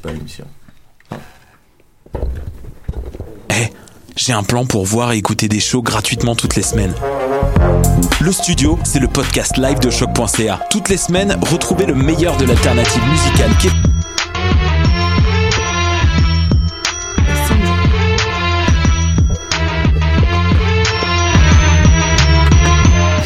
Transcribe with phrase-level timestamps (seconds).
[0.00, 0.44] participer à l'émission.
[3.50, 3.72] Eh,
[4.16, 6.94] j'ai un plan pour voir et écouter des shows gratuitement toutes les semaines.
[8.20, 10.60] Le studio, c'est le podcast live de choc.ca.
[10.70, 13.68] Toutes les semaines, retrouvez le meilleur de l'alternative musicale qui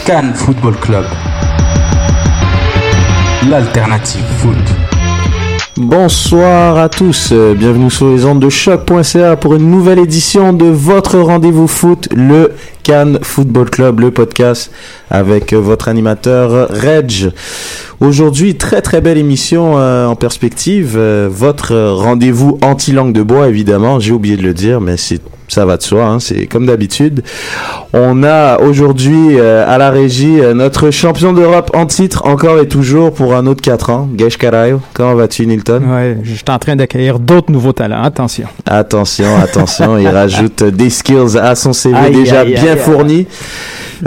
[0.07, 1.07] Cannes Football Club.
[3.49, 4.84] L'alternative foot.
[5.77, 10.67] Bonsoir à tous, euh, bienvenue sur les ondes de choc.ca pour une nouvelle édition de
[10.67, 12.53] votre rendez-vous foot, le
[12.85, 14.71] Cannes Football Club, le podcast
[15.11, 17.33] avec euh, votre animateur Reg.
[17.99, 24.13] Aujourd'hui, très très belle émission euh, en perspective, votre rendez-vous anti-langue de bois évidemment, j'ai
[24.13, 27.23] oublié de le dire, mais c'est ça va de soi, hein, c'est comme d'habitude.
[27.93, 32.69] On a aujourd'hui euh, à la régie euh, notre champion d'Europe en titre, encore et
[32.69, 34.81] toujours pour un autre 4 ans, Gesh Karayo.
[34.95, 35.83] Comment vas-tu, Nilton?
[35.89, 38.03] Ouais, je suis en train d'accueillir d'autres nouveaux talents.
[38.03, 38.47] Attention.
[38.67, 43.27] Attention, attention, il rajoute des skills à son CV Aïe, déjà aïe, bien aïe, fourni.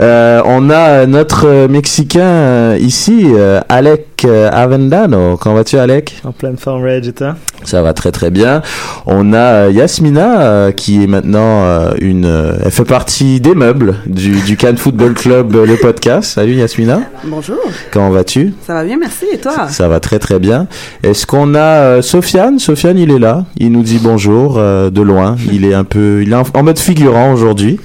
[0.00, 3.26] Euh, on a notre euh, Mexicain euh, ici,
[3.68, 5.36] Alec Avendano.
[5.36, 6.20] Comment vas-tu, Alec?
[6.24, 7.36] En pleine forme, Reg, et toi?
[7.64, 8.62] Ça va très très bien.
[9.06, 12.24] On a Yasmina qui est maintenant une.
[12.64, 16.32] elle fait partie des meubles du, du Cannes Football Club, le podcast.
[16.32, 17.00] Salut Yasmina.
[17.24, 17.58] Bonjour,
[17.92, 18.54] Comment vas-tu?
[18.66, 19.26] Ça va bien, merci.
[19.32, 19.68] Et toi?
[19.68, 20.66] Ça va très très bien.
[21.04, 22.58] Est-ce qu'on a Sofiane?
[22.58, 23.44] Sofiane, il est là.
[23.56, 25.36] Il nous dit bonjour euh, de loin.
[25.52, 27.78] Il est un peu, il est en, mode figurant aujourd'hui.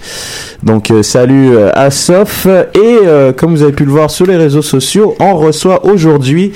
[0.62, 4.64] Donc euh, salut à Et euh, comme vous avez pu le voir sur les réseaux
[4.64, 6.52] sociaux, on reçoit aujourd'hui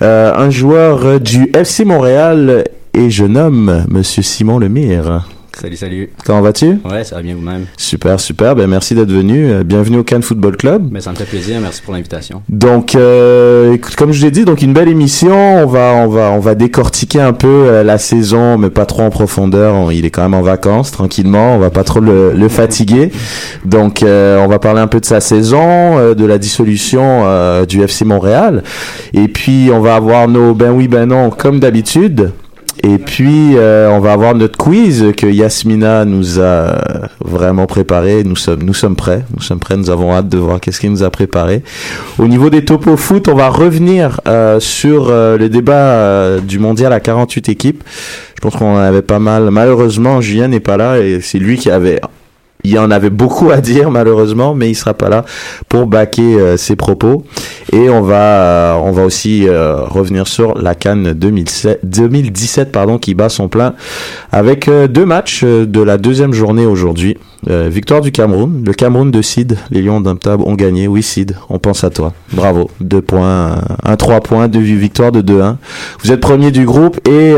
[0.00, 5.26] euh, un joueur du FC Montréal et je nomme Monsieur Simon Lemire.
[5.58, 6.10] Salut, salut.
[6.26, 6.78] Comment vas-tu?
[6.84, 7.64] Ouais, ça va bien vous-même.
[7.78, 8.54] Super, super.
[8.54, 9.50] Ben merci d'être venu.
[9.50, 10.88] Euh, Bienvenue au Cannes Football Club.
[10.92, 12.42] Mais ça me fait plaisir, merci pour l'invitation.
[12.50, 15.34] Donc, euh, écoute, comme je l'ai dit, donc une belle émission.
[15.34, 19.02] On va, on va, on va décortiquer un peu euh, la saison, mais pas trop
[19.04, 19.74] en profondeur.
[19.74, 21.54] On- il est quand même en vacances, tranquillement.
[21.54, 23.10] On va pas trop le, le fatiguer.
[23.64, 25.58] Donc, euh, on va parler un peu de sa saison,
[25.98, 28.62] euh, de la dissolution euh, du FC Montréal,
[29.14, 32.32] et puis on va avoir nos ben oui ben non comme d'habitude.
[32.82, 36.78] Et puis, euh, on va avoir notre quiz que Yasmina nous a
[37.20, 38.22] vraiment préparé.
[38.24, 39.24] Nous sommes, nous sommes prêts.
[39.34, 39.76] Nous sommes prêts.
[39.76, 41.62] Nous avons hâte de voir qu'est-ce qu'il nous a préparé.
[42.18, 46.58] Au niveau des topos foot, on va revenir euh, sur euh, le débat euh, du
[46.58, 47.82] mondial à 48 équipes.
[48.34, 49.50] Je pense qu'on en avait pas mal.
[49.50, 52.00] Malheureusement, Julien n'est pas là et c'est lui qui avait
[52.66, 55.24] il y en avait beaucoup à dire malheureusement, mais il sera pas là
[55.68, 57.24] pour baquer euh, ses propos.
[57.72, 62.98] Et on va, euh, on va aussi euh, revenir sur la Cannes 2007, 2017 pardon,
[62.98, 63.74] qui bat son plein
[64.32, 67.16] avec deux matchs de la deuxième journée aujourd'hui.
[67.48, 70.88] Victoire du Cameroun, le Cameroun de Sid, les Lions d'Umptab ont gagné.
[70.88, 72.12] Oui Sid, on pense à toi.
[72.32, 75.56] Bravo, deux points, un trois points, deux victoires de 2-1.
[76.02, 77.34] Vous êtes premier du groupe et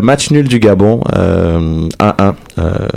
[0.00, 2.34] match nul du Gabon, euh, 1-1.
[2.58, 2.88] Euh,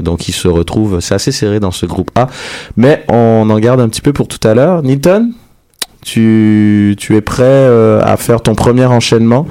[0.00, 2.28] donc il se retrouve, assez serré dans ce groupe A,
[2.76, 4.82] mais on en garde un petit peu pour tout à l'heure.
[4.82, 5.32] Nilton,
[6.04, 9.46] tu, tu es prêt euh, à faire ton premier enchaînement?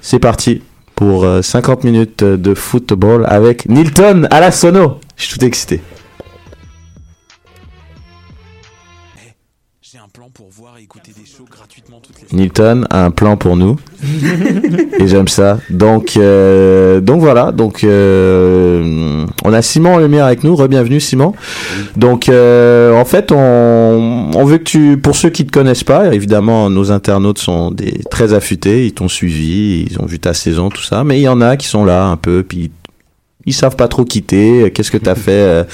[0.00, 0.62] C'est parti
[0.94, 4.98] pour euh, 50 minutes de football avec Nilton à la sono.
[5.16, 5.80] Je suis tout excité.
[10.40, 12.40] Pour voir et écouter des shows gratuitement toutes les semaines.
[12.40, 13.76] Nilton a un plan pour nous
[14.98, 15.58] et j'aime ça.
[15.68, 17.52] Donc euh, donc voilà.
[17.52, 20.56] Donc euh, on a Simon Lemire avec nous.
[20.56, 21.34] Rebienvenue Simon.
[21.96, 26.14] Donc euh, en fait on on veut que tu pour ceux qui te connaissent pas
[26.14, 28.86] évidemment nos internautes sont des très affûtés.
[28.86, 31.04] Ils t'ont suivi, ils ont vu ta saison tout ça.
[31.04, 32.70] Mais il y en a qui sont là un peu puis
[33.46, 34.70] ils savent pas trop quitter.
[34.72, 35.64] Qu'est-ce que tu as fait euh,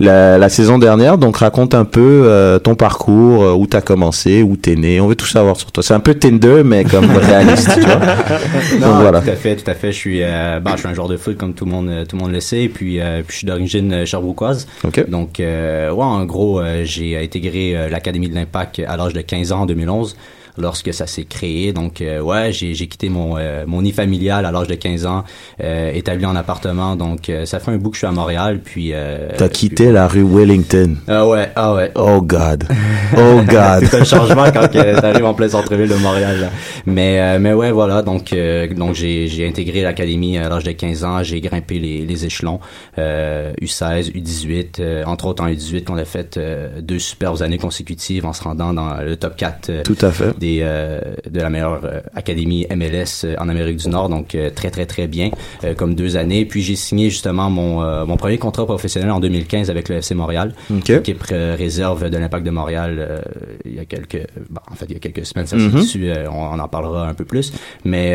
[0.00, 3.80] la, la saison dernière Donc raconte un peu euh, ton parcours, euh, où tu as
[3.80, 5.00] commencé, où t'es né.
[5.00, 5.82] On veut tout savoir sur toi.
[5.82, 7.96] C'est un peu Tinder, mais comme réaliste, tu vois.
[8.80, 9.20] Non, Donc voilà.
[9.20, 9.92] tout à fait, tout à fait.
[9.92, 12.04] Je suis, euh, bon, je suis un joueur de foot comme tout le monde, euh,
[12.04, 12.62] tout le monde le sait.
[12.62, 14.66] Et puis, euh, puis je suis d'origine euh, sherbrookeoise.
[14.84, 15.08] Ok.
[15.08, 19.20] Donc, euh, ouais, en gros, euh, j'ai intégré euh, l'Académie de l'Impact à l'âge de
[19.20, 20.16] 15 ans en 2011
[20.58, 21.72] lorsque ça s'est créé.
[21.72, 25.06] Donc, euh, ouais, j'ai, j'ai quitté mon, euh, mon nid familial à l'âge de 15
[25.06, 25.24] ans,
[25.62, 26.96] euh, établi en appartement.
[26.96, 28.60] Donc, euh, ça fait un bout que je suis à Montréal.
[28.64, 30.96] Puis, euh, T'as quitté la rue Wellington.
[31.08, 31.90] Ah ouais, ah ouais.
[31.94, 32.64] Oh God.
[33.14, 33.84] Oh God.
[33.90, 36.40] c'est un changement quand t'arrives en plein centre-ville de Montréal.
[36.40, 36.50] là.
[36.86, 40.72] Mais euh, mais ouais voilà donc euh, donc j'ai j'ai intégré l'académie à l'âge de
[40.72, 42.58] 15 ans, j'ai grimpé les, les échelons
[42.98, 46.40] euh, U16, U18 euh, entre autres en U18 on a fait
[46.80, 50.32] deux superbes années consécutives en se rendant dans le top 4 euh, Tout à fait.
[50.42, 51.00] Des euh,
[51.30, 55.06] de la meilleure euh, académie MLS euh, en Amérique du Nord, donc très très très
[55.06, 55.30] bien
[55.78, 56.44] comme deux années.
[56.50, 57.70] Puis j'ai signé justement mon
[58.10, 60.48] mon premier contrat professionnel en 2015 avec le FC Montréal,
[60.88, 62.90] équipe euh, réserve de l'Impact de Montréal.
[63.64, 65.70] il y a quelques, bon, en fait il y a quelques semaines, ça Mhm.
[65.70, 67.52] s'est dessus, on, on en parlera un peu plus.
[67.84, 68.08] Mais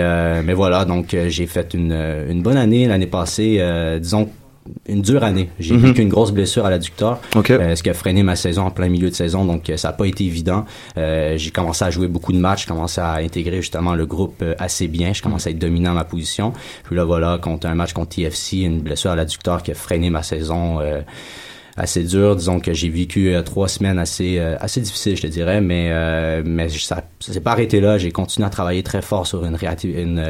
[0.45, 1.95] mais voilà, donc j'ai fait une
[2.33, 3.53] une bonne année l'année passée,
[4.01, 4.29] disons
[4.87, 5.49] une dure année.
[5.59, 5.81] J'ai Mhm.
[5.87, 8.89] vécu une grosse blessure à l'adducteur, euh, ce qui a freiné ma saison en plein
[8.89, 10.65] milieu de saison, donc euh, ça n'a pas été évident.
[10.97, 14.43] Euh, j'ai commencé à jouer beaucoup de matchs, j'ai commencé à intégrer justement le groupe
[14.59, 16.53] assez bien, je commençais à être dominant à ma position.
[16.83, 20.09] Puis là voilà, contre un match contre TFC, une blessure à l'adducteur qui a freiné
[20.09, 20.79] ma saison.
[20.81, 21.01] euh,
[21.77, 22.35] assez dur.
[22.35, 25.89] Disons que j'ai vécu euh, trois semaines assez euh, assez difficiles, je te dirais, mais
[25.91, 27.97] euh, mais ça, ça s'est pas arrêté là.
[27.97, 30.21] J'ai continué à travailler très fort sur une, une, une.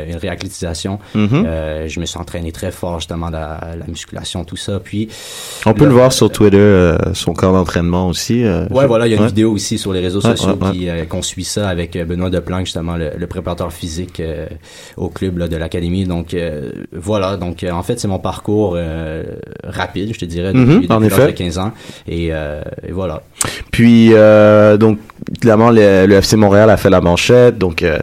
[1.15, 1.43] Mhm.
[1.45, 4.79] Euh, je me suis entraîné très fort justement la, la musculation, tout ça.
[4.79, 5.07] Puis
[5.65, 8.43] On peut là- le voir sur Twitter, euh, son camp d'entraînement aussi.
[8.43, 9.27] euh, Ouais, je- voilà, il y a une ouais.
[9.29, 12.65] vidéo aussi sur les réseaux Ouais, sociaux ouais, euh, qu'on suit ça avec Benoît Deplanque,
[12.65, 14.47] justement le, le préparateur physique euh,
[14.97, 16.05] au club là, de l'académie.
[16.05, 19.23] Donc euh, voilà, donc euh, en fait c'est mon parcours euh,
[19.63, 21.15] rapide, je te dirais, depuis, Mhm, depuis en effet.
[21.37, 21.71] De 15 ans.
[22.07, 23.21] Et, euh, et voilà.
[23.71, 24.99] Puis euh, donc
[25.37, 27.99] évidemment le, FC Montréal a fait la manchette, donc euh,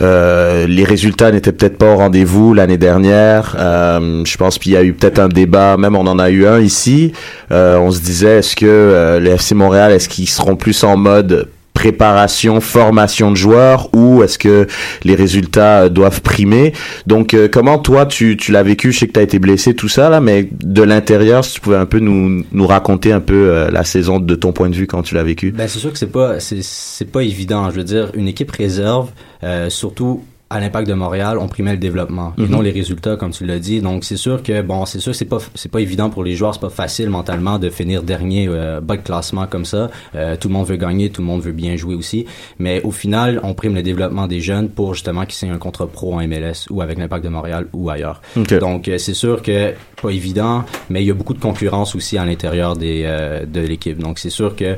[0.00, 3.54] euh, les résultats n'étaient peut-être pas au rendez-vous l'année dernière.
[3.56, 6.60] Je pense qu'il y a eu peut-être un débat, même on en a eu un
[6.60, 7.12] ici.
[7.50, 12.60] On se disait est-ce que le FC Montréal est-ce qu'ils seront plus en mode préparation,
[12.60, 14.66] formation de joueurs ou est-ce que
[15.04, 16.72] les résultats euh, doivent primer?
[17.06, 18.92] Donc euh, comment toi tu, tu l'as vécu?
[18.92, 21.60] Je sais que tu as été blessé tout ça là, mais de l'intérieur, si tu
[21.60, 24.74] pouvais un peu nous, nous raconter un peu euh, la saison de ton point de
[24.74, 25.52] vue quand tu l'as vécu.
[25.52, 27.70] Ben c'est sûr que c'est pas c'est pas évident.
[27.70, 29.10] Je veux dire, une équipe réserve,
[29.42, 30.22] euh, surtout
[30.52, 32.48] à l'impact de Montréal, on primait le développement et Mhm.
[32.50, 33.80] non les résultats comme tu l'as dit.
[33.80, 36.34] Donc c'est sûr que bon, c'est sûr que c'est pas c'est pas évident pour les
[36.34, 39.90] joueurs, c'est pas facile mentalement de finir dernier euh, bas de classement comme ça.
[40.16, 42.26] Euh, tout le monde veut gagner, tout le monde veut bien jouer aussi,
[42.58, 45.86] mais au final, on prime le développement des jeunes pour justement qu'ils signent un contrat
[45.86, 48.20] pro en MLS ou avec l'impact de Montréal ou ailleurs.
[48.36, 48.52] Ok.
[48.58, 49.72] Donc euh, c'est sûr que
[50.02, 53.60] pas évident, mais il y a beaucoup de concurrence aussi à l'intérieur des euh, de
[53.60, 53.98] l'équipe.
[53.98, 54.76] Donc c'est sûr que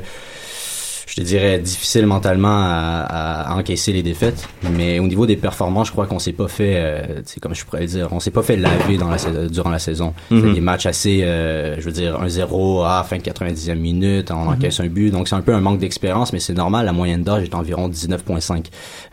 [1.15, 3.05] je te dirais difficile mentalement à,
[3.51, 6.73] à encaisser les défaites, mais au niveau des performances, je crois qu'on s'est pas fait,
[6.75, 7.01] euh,
[7.39, 9.77] comme je pourrais le dire, on s'est pas fait laver dans la sa- durant la
[9.77, 10.15] saison.
[10.31, 10.41] Mhm.
[10.41, 14.49] C'est des matchs assez, euh, je veux dire, 1-0 à fin de 90e minute, on
[14.49, 16.87] encaisse un but, donc c'est un peu un manque d'expérience, mais c'est normal.
[16.87, 18.65] La moyenne d'âge est environ 19.5.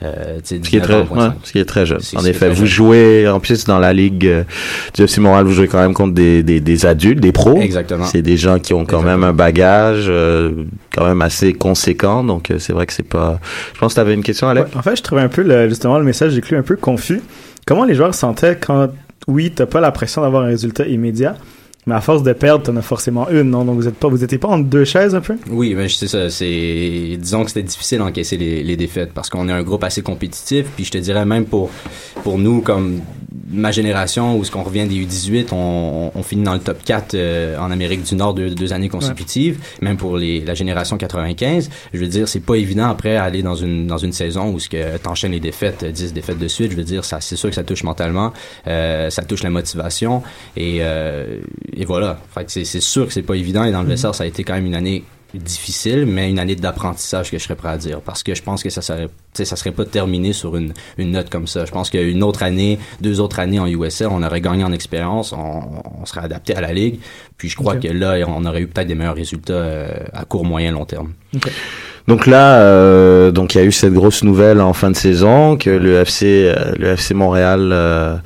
[0.03, 1.19] Euh, Ce qui est très, 19,5.
[1.19, 2.01] ouais, ce qui est très jeune.
[2.17, 2.67] En effet, vous jeune.
[2.67, 4.45] jouez en plus dans la ligue euh,
[4.95, 7.61] du FC Montréal, vous jouez quand même contre des, des, des adultes, des pros.
[7.61, 8.07] Exactement.
[8.07, 9.19] C'est des gens qui ont quand Exactement.
[9.19, 10.65] même un bagage euh,
[10.97, 11.90] quand même assez conséquent.
[11.95, 13.41] Donc euh, c'est vrai que c'est pas.
[13.75, 14.67] Je pense que tu avais une question, Alec.
[14.67, 17.21] Ouais, en fait, je trouvais un peu, justement, le message j'ai cru un peu confus.
[17.67, 18.89] Comment les joueurs se sentaient quand,
[19.29, 21.37] oui, t'as pas la pression d'avoir un résultat immédiat,
[21.87, 23.65] mais à force de perdre, t'en as forcément une, non?
[23.65, 25.37] Donc vous êtes pas, vous étiez pas entre deux chaises un peu?
[25.49, 26.29] Oui, mais c'est ça.
[26.29, 30.03] C'est disons que c'était difficile d'encaisser les, les défaites parce qu'on est un groupe assez
[30.03, 30.67] compétitif.
[30.77, 31.71] Puis je te dirais même pour
[32.23, 33.01] pour nous comme
[33.51, 37.15] ma génération où ce qu'on revient des U18, on, on finit dans le top 4
[37.15, 39.59] euh, en Amérique du Nord deux, deux années consécutives.
[39.81, 43.55] Même pour les, la génération 95, je veux dire c'est pas évident après aller dans
[43.57, 46.73] une dans une saison où ce que t'enchaînes les défaites, 10 défaites de suite.
[46.73, 48.33] Je veux dire ça c'est sûr que ça touche mentalement,
[48.67, 50.23] euh, ça touche la motivation
[50.57, 51.41] et euh,
[51.77, 52.19] et voilà.
[52.35, 54.27] Fait que c'est c'est sûr que c'est pas évident et dans le vestiaire ça a
[54.27, 57.77] été quand même une année difficile, mais une année d'apprentissage que je serais prêt à
[57.77, 60.57] dire, parce que je pense que ça serait, tu sais, ça serait pas terminé sur
[60.57, 61.65] une, une note comme ça.
[61.65, 65.33] Je pense qu'une autre année, deux autres années en USL, on aurait gagné en expérience,
[65.33, 65.63] on,
[66.01, 66.99] on serait adapté à la ligue,
[67.37, 70.45] puis je crois que là, on aurait eu peut-être des meilleurs résultats euh, à court,
[70.45, 71.13] moyen, long terme.
[72.09, 75.57] Donc là, euh, donc il y a eu cette grosse nouvelle en fin de saison
[75.57, 78.17] que le FC, euh, le FC Montréal, euh,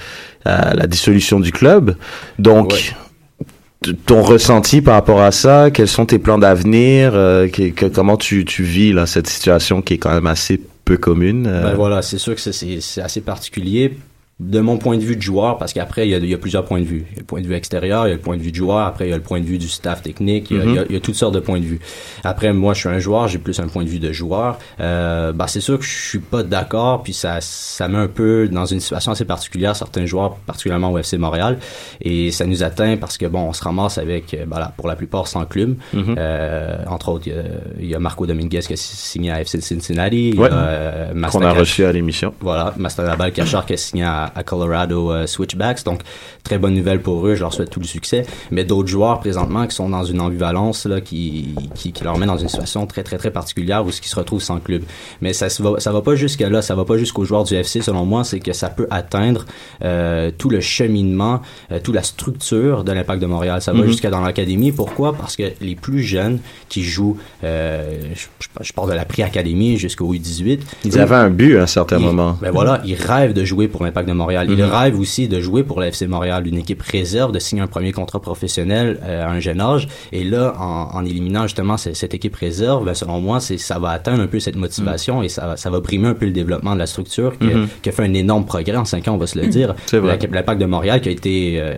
[0.46, 1.96] a la dissolution du club.
[2.38, 2.78] Donc Ouais.
[4.06, 7.48] Ton ressenti par rapport à ça, quels sont tes plans d'avenir, euh,
[7.94, 11.46] comment tu, vis là cette situation qui est quand même assez peu commune.
[11.46, 11.62] euh?
[11.62, 13.96] Ben voilà, c'est sûr que c'est assez particulier.
[14.40, 16.38] De mon point de vue de joueur, parce qu'après, il y, a, il y a
[16.38, 17.06] plusieurs points de vue.
[17.12, 18.50] Il y a le point de vue extérieur, il y a le point de vue
[18.50, 20.60] du joueur, après, il y a le point de vue du staff technique, il y
[20.60, 20.68] a, Mhm.
[20.70, 21.78] il y a- il y a toutes sortes de points de vue.
[22.24, 24.58] Après, moi, je suis un joueur, j'ai plus un point de vue de joueur.
[24.80, 28.48] Euh, ben, c'est sûr que je suis pas d'accord, puis ça, ça met un peu
[28.48, 31.58] dans une situation assez particulière certains joueurs, particulièrement au FC Montréal,
[32.02, 34.88] et ça nous atteint parce que, bon, on se ramasse avec, euh, ben là, pour
[34.88, 35.76] la plupart, sans club.
[35.92, 36.16] Mhm.
[36.18, 37.42] Euh, entre autres, il y a,
[37.78, 40.48] il y a Marco Dominguez qui a signé à FC Cincinnati, il y Ouais.
[40.50, 42.34] a euh, qu'on a reçu à l'émission.
[42.40, 45.84] voilà, Master Labal Cachard qui a signé à, à, Colorado euh, Switchbacks.
[45.84, 46.00] Donc,
[46.42, 47.34] très bonne nouvelle pour eux.
[47.34, 48.26] Je leur souhaite tout le succès.
[48.50, 52.26] Mais d'autres joueurs présentement qui sont dans une ambivalence là, qui, qui, qui leur met
[52.26, 54.82] dans une situation très très très particulière où ce qui se retrouvent sans club.
[55.20, 56.62] Mais ça va, ça va pas jusqu'à là.
[56.62, 57.80] Ça va pas jusqu'aux joueurs du FC.
[57.82, 59.44] Selon moi, c'est que ça peut atteindre
[59.82, 61.40] euh, tout le cheminement,
[61.72, 63.60] euh, toute la structure de l'Impact de Montréal.
[63.62, 63.86] Ça va Mhm.
[63.88, 64.72] jusqu'à dans l'académie.
[64.72, 65.12] Pourquoi?
[65.14, 66.38] Parce que les plus jeunes
[66.68, 70.60] qui jouent, euh, je, je, parle de la pré-académie jusqu'au U18.
[70.84, 72.38] Ils avaient un but à un certain Ils- moment.
[72.40, 74.46] Ben voilà, ils rêvent de jouer pour l'Impact de Montréal.
[74.50, 74.70] Ils Mhm.
[74.70, 77.92] rêvent aussi de jouer pour la FC Montréal, une équipe réserve, de signer un premier
[77.92, 79.88] contrat professionnel euh, à un jeune âge.
[80.12, 83.78] Et là, en, en éliminant justement ce- cette équipe réserve, ben, selon moi, c'est ça
[83.78, 86.32] va atteindre un peu cette motivation et ça, va- ça va brimer un peu le
[86.32, 87.68] développement de la structure qui, a- Mhm.
[87.82, 89.74] qui a fait un énorme progrès en cinq ans, on va se le dire.
[89.86, 90.18] C'est vrai.
[90.20, 91.74] La- L'Impact de Montréal qui a été, euh,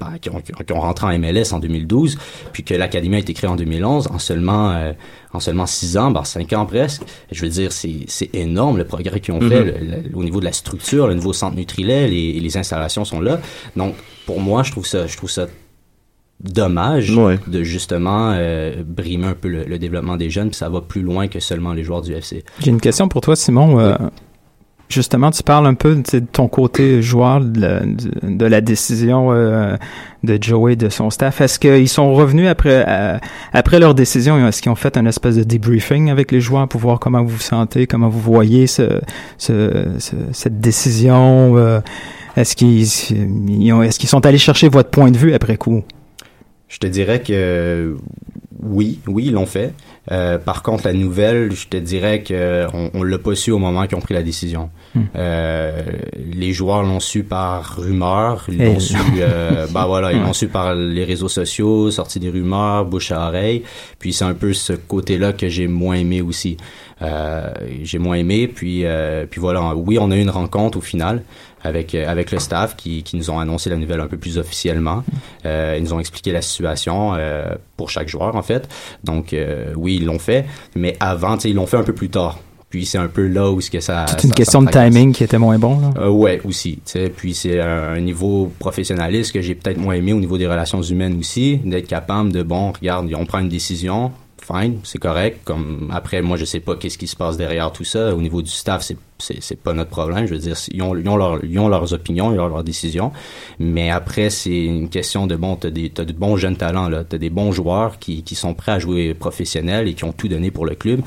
[0.00, 2.16] ben, qui, ont, qui ont rentré en MLS en 2012,
[2.52, 4.92] puis que l'Académie a été créée en 2011, en seulement euh,
[5.32, 7.02] en seulement six ans, ben cinq ans presque.
[7.30, 9.48] Je veux dire, c'est c'est énorme le progrès qu'ils ont Mhm.
[9.50, 9.72] fait le-
[10.10, 13.40] le- au niveau de la structure, le nouveau centre Nutrilait, les, les installations sont là.
[13.76, 13.94] Donc,
[14.26, 15.46] pour moi, je trouve ça, je trouve ça
[16.40, 17.38] dommage Ouais.
[17.48, 21.02] de justement euh, brimer un peu le, le développement des jeunes, puis ça va plus
[21.02, 22.44] loin que seulement les joueurs du FC.
[22.60, 23.80] J'ai une question pour toi, Simon.
[23.80, 23.96] Euh,
[24.88, 27.60] justement, tu parles un peu de ton côté joueur, de,
[28.46, 29.76] la- décision euh,
[30.24, 31.40] de Joey et de son staff.
[31.40, 33.18] Est-ce qu'ils sont revenus après euh,
[33.52, 34.46] après leur décision?
[34.48, 37.28] Est-ce qu'ils ont fait un espèce de debriefing avec les joueurs pour voir comment vous
[37.28, 39.00] vous sentez, comment vous voyez ce,
[39.36, 41.56] ce, ce- cette décision?
[41.56, 41.80] euh,
[42.36, 45.82] est-ce qu'ils est-ce qu'ils sont allés chercher votre point de vue après coup?
[46.68, 47.96] Je te dirais que
[48.62, 49.72] oui, oui, ils l'ont fait.
[50.10, 53.86] Euh, par contre, la nouvelle, je te dirais que on, l'a pas su au moment
[53.86, 54.70] qu'ils ont pris la décision.
[54.94, 55.02] Hmm.
[55.16, 55.82] Euh,
[56.32, 58.66] les joueurs l'ont su par rumeur, ils Eh.
[58.66, 62.84] l'ont su, euh, bah voilà, ils l'ont su par les réseaux sociaux, sorti des rumeurs,
[62.86, 63.62] bouche à oreille.
[63.98, 66.56] Puis c'est un peu ce côté-là que j'ai moins aimé aussi.
[67.02, 67.50] Euh,
[67.82, 68.48] j'ai moins aimé.
[68.48, 71.22] Puis euh, puis voilà, oui, on a eu une rencontre au final
[71.64, 74.38] avec euh, avec le staff qui, qui nous ont annoncé la nouvelle un peu plus
[74.38, 75.04] officiellement.
[75.46, 77.46] Euh, ils nous ont expliqué la situation euh,
[77.76, 78.68] pour chaque joueur en fait.
[79.04, 82.38] Donc euh, oui, ils l'ont fait, mais avant, ils l'ont fait un peu plus tard.
[82.70, 84.04] Puis c'est un peu là où ce que ça.
[84.08, 85.80] C'est une ça- question ça de timing qui était moins bon.
[85.80, 85.90] Là.
[86.02, 86.74] Euh, ouais, aussi.
[86.76, 87.08] tu sais.
[87.08, 90.82] Puis c'est un, un niveau professionnaliste que j'ai peut-être moins aimé au niveau des relations
[90.82, 94.12] humaines aussi, d'être capable de bon, regarde, on prend une décision,
[94.84, 95.40] c'est correct.
[95.44, 98.14] Comme après, moi, je sais pas qu'est-ce qui se passe derrière tout ça.
[98.14, 100.26] Au niveau du staff, c'est c'est pas notre problème.
[100.26, 103.12] Je veux dire, ils ont ils ont, ils ont leurs opinions, ils ont leurs décisions.
[103.58, 107.04] Mais après, c'est une question de bon, t'as des t'as de bons jeunes talents là,
[107.04, 110.28] t'as des bons joueurs qui qui sont prêts à jouer professionnel et qui ont tout
[110.28, 111.00] donné pour le club.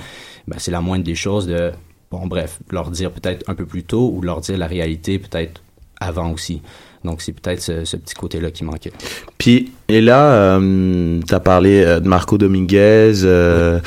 [0.48, 1.72] Ben c'est la moindre des choses de
[2.10, 5.62] bon bref leur dire peut-être un peu plus tôt ou leur dire la réalité peut-être
[6.00, 6.62] avant aussi.
[7.04, 8.92] Donc c'est peut-être ce, ce petit côté-là qui manquait.
[9.38, 13.80] Puis, et là, euh, tu as parlé euh, de Marco Dominguez, euh,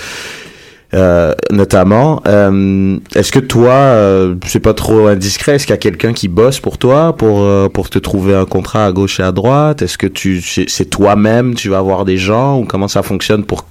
[0.95, 2.23] euh, notamment.
[2.27, 6.29] Euh, est-ce que toi, euh, c'est pas trop indiscret, est-ce qu'il y a quelqu'un qui
[6.29, 9.83] bosse pour toi, pour, pour te trouver un contrat à gauche et à droite?
[9.83, 13.45] Est-ce que tu c'est c'est toi-même, tu vas voir des gens, ou comment ça fonctionne
[13.45, 13.65] pour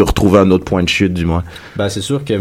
[0.00, 1.44] te retrouver un autre point de chute, du moins
[1.76, 2.34] Ben c'est sûr que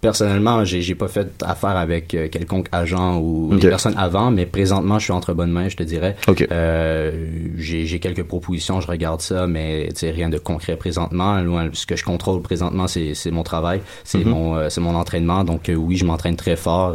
[0.00, 3.60] personnellement, j'ai j'ai pas fait affaire avec euh, quelconque agent ou Ok.
[3.60, 6.16] des personnes avant, mais présentement, je suis entre bonnes mains, je te dirais.
[6.52, 11.38] Euh, j'ai j'ai quelques propositions, je regarde ça, mais rien de concret présentement.
[11.72, 14.30] Ce que je contrôle présentement, c'est c'est mon travail, c'est Mhm.
[14.30, 15.44] mon euh, c'est mon entraînement.
[15.44, 16.94] Donc oui, je m'entraîne très fort.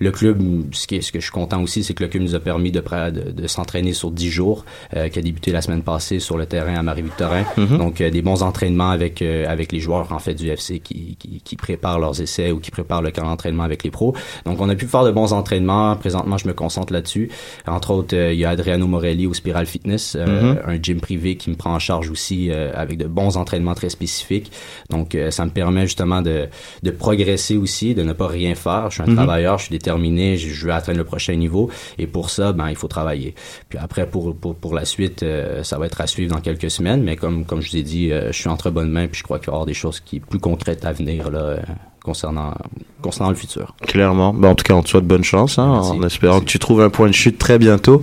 [0.00, 2.22] Le club, ce qui est- ce que je suis content aussi, c'est que le club
[2.22, 4.64] nous a permis de de, de s'entraîner sur 10 jours,
[5.12, 7.44] qui a débuté la semaine passée sur le terrain à Marie-Victorin.
[7.56, 7.78] Mhm.
[7.78, 11.56] Donc des bons entraînements avec avec les joueurs en fait du FC qui, qui qui
[11.56, 14.14] préparent leurs essais ou qui préparent le camp d'entraînement avec les pros.
[14.46, 15.96] Donc on a pu faire de bons entraînements.
[15.96, 17.30] Présentement, je me concentre là-dessus.
[17.66, 20.58] Entre autres, euh, il y a Adriano Morelli au Spiral Fitness, euh, Mhm.
[20.66, 23.90] un gym privé qui me prend en charge aussi euh, avec de bons entraînements très
[23.90, 24.52] spécifiques.
[24.90, 26.48] Donc ça me permet justement de
[26.82, 28.86] de progresser aussi, de ne pas rien faire.
[28.90, 29.16] Je suis un Mhm.
[29.16, 32.68] travailleur, je suis déterminé, je, je veux atteindre le prochain niveau et pour ça, ben
[32.70, 33.34] il faut travailler.
[33.68, 35.24] Puis après pour pour pour la suite,
[35.62, 38.10] ça va être à suivre dans quelques semaines, mais comme comme je vous ai dit,
[38.10, 40.20] je suis entre bonnes mains puis je crois qu'il va y avoir des choses qui
[40.20, 41.56] plus concrètes à venir là
[42.02, 42.54] concernant
[43.02, 43.74] concernant le futur.
[43.86, 44.34] Clairement.
[44.34, 46.46] Ben, en tout cas, on te souhaite bonne chance, hein, en espérant Merci.
[46.46, 48.02] que tu trouves un point de chute très bientôt.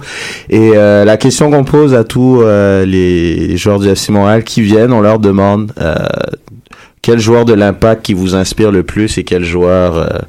[0.49, 4.61] Et euh, la question qu'on pose à tous euh, les joueurs du FC Montréal qui
[4.61, 5.95] viennent, on leur demande euh,
[7.01, 10.25] quel joueur de l'impact qui vous inspire le plus et quel joueur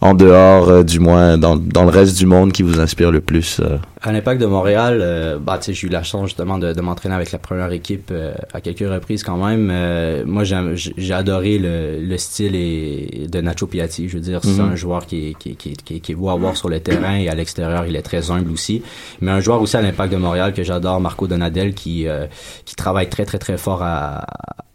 [0.00, 3.60] en dehors, du moins dans, dans le reste du monde qui vous inspire le plus.
[4.08, 6.80] À l'Impact de Montréal, euh, bah, tu sais, j'ai eu la chance justement de, de
[6.80, 9.68] m'entraîner avec la première équipe euh, à quelques reprises quand même.
[9.72, 14.08] Euh, moi, j'ai adoré le, le style et, de Nacho Piatti.
[14.08, 14.70] Je veux dire, c'est Mhm.
[14.72, 16.78] un joueur qui, est- qui, qui, est- qui, qui est beau à voir sur le
[16.78, 18.80] terrain et à l'extérieur, il est très humble aussi.
[19.20, 22.26] Mais un joueur aussi à l'Impact de Montréal que j'adore, Marco Donadel, qui, euh,
[22.64, 24.24] qui travaille très, très, très fort à,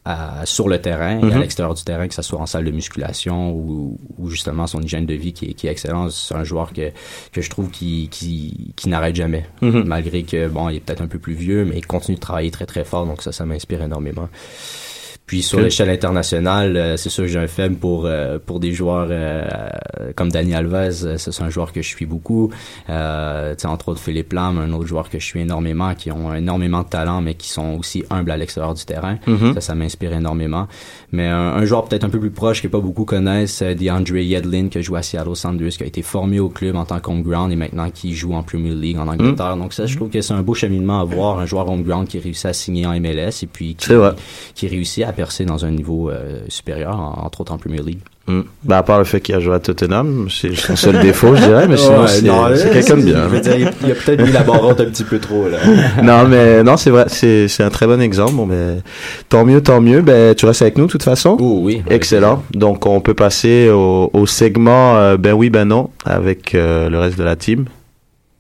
[0.04, 1.40] à- sur le terrain et à Mhm.
[1.42, 5.06] l'extérieur du terrain, que ce soit en salle de musculation ou, ou justement son hygiène
[5.06, 6.10] de vie qui est, qui est excellente.
[6.12, 6.90] C'est un joueur que,
[7.32, 9.84] que je trouve qui, qui, qui n'arrête jamais, Mhm.
[9.86, 12.52] malgré que bon, il est peut-être un peu plus vieux, mais il continue de travailler
[12.52, 14.28] très très fort, donc ça, ça m'inspire énormément.
[15.32, 18.74] Puis sur l'échelle internationale, euh, c'est sûr que j'ai un faible pour euh, pour des
[18.74, 19.46] joueurs euh,
[20.14, 20.74] comme Dani Alves.
[20.74, 22.52] Euh, ça, C'est un joueur que je suis beaucoup.
[22.90, 26.12] Euh, tu sais, entre autres Philippe Lam, un autre joueur que je suis énormément, qui
[26.12, 29.20] ont énormément de talent, mais qui sont aussi humbles à l'extérieur du terrain.
[29.26, 29.54] Mhm.
[29.54, 30.68] Ça, ça m'inspire énormément.
[31.14, 34.18] Mais un, un joueur peut-être un peu plus proche que pas beaucoup connaissent, euh, DeAndre
[34.18, 37.00] Yedlin, qui a joué à Seattle Sounders, qui a été formé au club en tant
[37.00, 39.56] qu'homeground et maintenant qui joue en Premier League en Angleterre.
[39.56, 42.20] Donc ça, je trouve que c'est un beau cheminement à voir, un joueur homeground qui
[42.20, 43.94] réussit à signer en MLS et puis qui,
[44.56, 48.00] qui réussit à percer dans un niveau euh, supérieur, en- entre autres en Premier League.
[48.28, 48.42] Mm.
[48.64, 51.42] Bah, à part le fait qu'il a joué à Tottenham, c'est son seul défaut, je
[51.44, 53.24] dirais, mais sinon, Ouais, c'est non, c'est quelqu'un de bien.
[53.24, 55.58] je veux dire, il- a peut-être mis la barre haute un petit peu trop, là.
[56.04, 58.34] non, mais non, c'est vrai, c'est c'est un très bon exemple.
[58.34, 58.82] Bon, ben,
[59.30, 60.02] tant mieux, tant mieux.
[60.02, 61.38] Ben, tu restes avec nous de toute façon?
[61.40, 61.84] Oh oui.
[61.90, 62.42] Excellent.
[62.54, 66.98] Donc, on peut passer au, au segment euh, Ben oui, ben non, avec euh, le
[67.00, 67.66] reste de la team.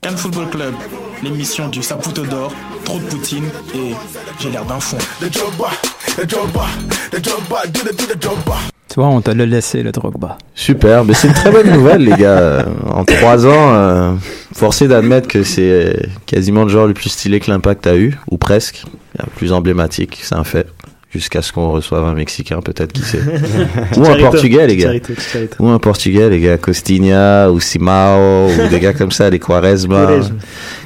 [0.01, 0.73] Cannes Football Club,
[1.23, 2.51] l'émission du Saputo d'or,
[2.85, 3.45] trop de poutine
[3.75, 3.91] et
[4.39, 4.97] j'ai l'air d'un fond.
[8.89, 10.37] Tu vois, on te l'a laissé, le Drogba.
[10.53, 12.37] Super, mais c'est une très bonne nouvelle, les gars.
[12.39, 14.13] Euh, En trois ans, euh,
[14.53, 18.37] forcé d'admettre que c'est quasiment le joueur le plus stylé que l'Impact a eu, ou
[18.37, 18.83] presque,
[19.17, 20.67] le plus emblématique, c'est un fait.
[21.13, 23.19] Jusqu'à ce qu'on reçoive un Mexicain, peut-être, qui sait.
[23.97, 24.15] ou un.
[24.17, 24.93] Portugais, les gars.
[25.59, 30.05] Ou un Portugais, les gars, Costinha, ou Simao, ou des gars comme ça, les Quaresma.
[30.05, 30.35] Quaresma.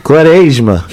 [0.04, 0.88] Quaresma.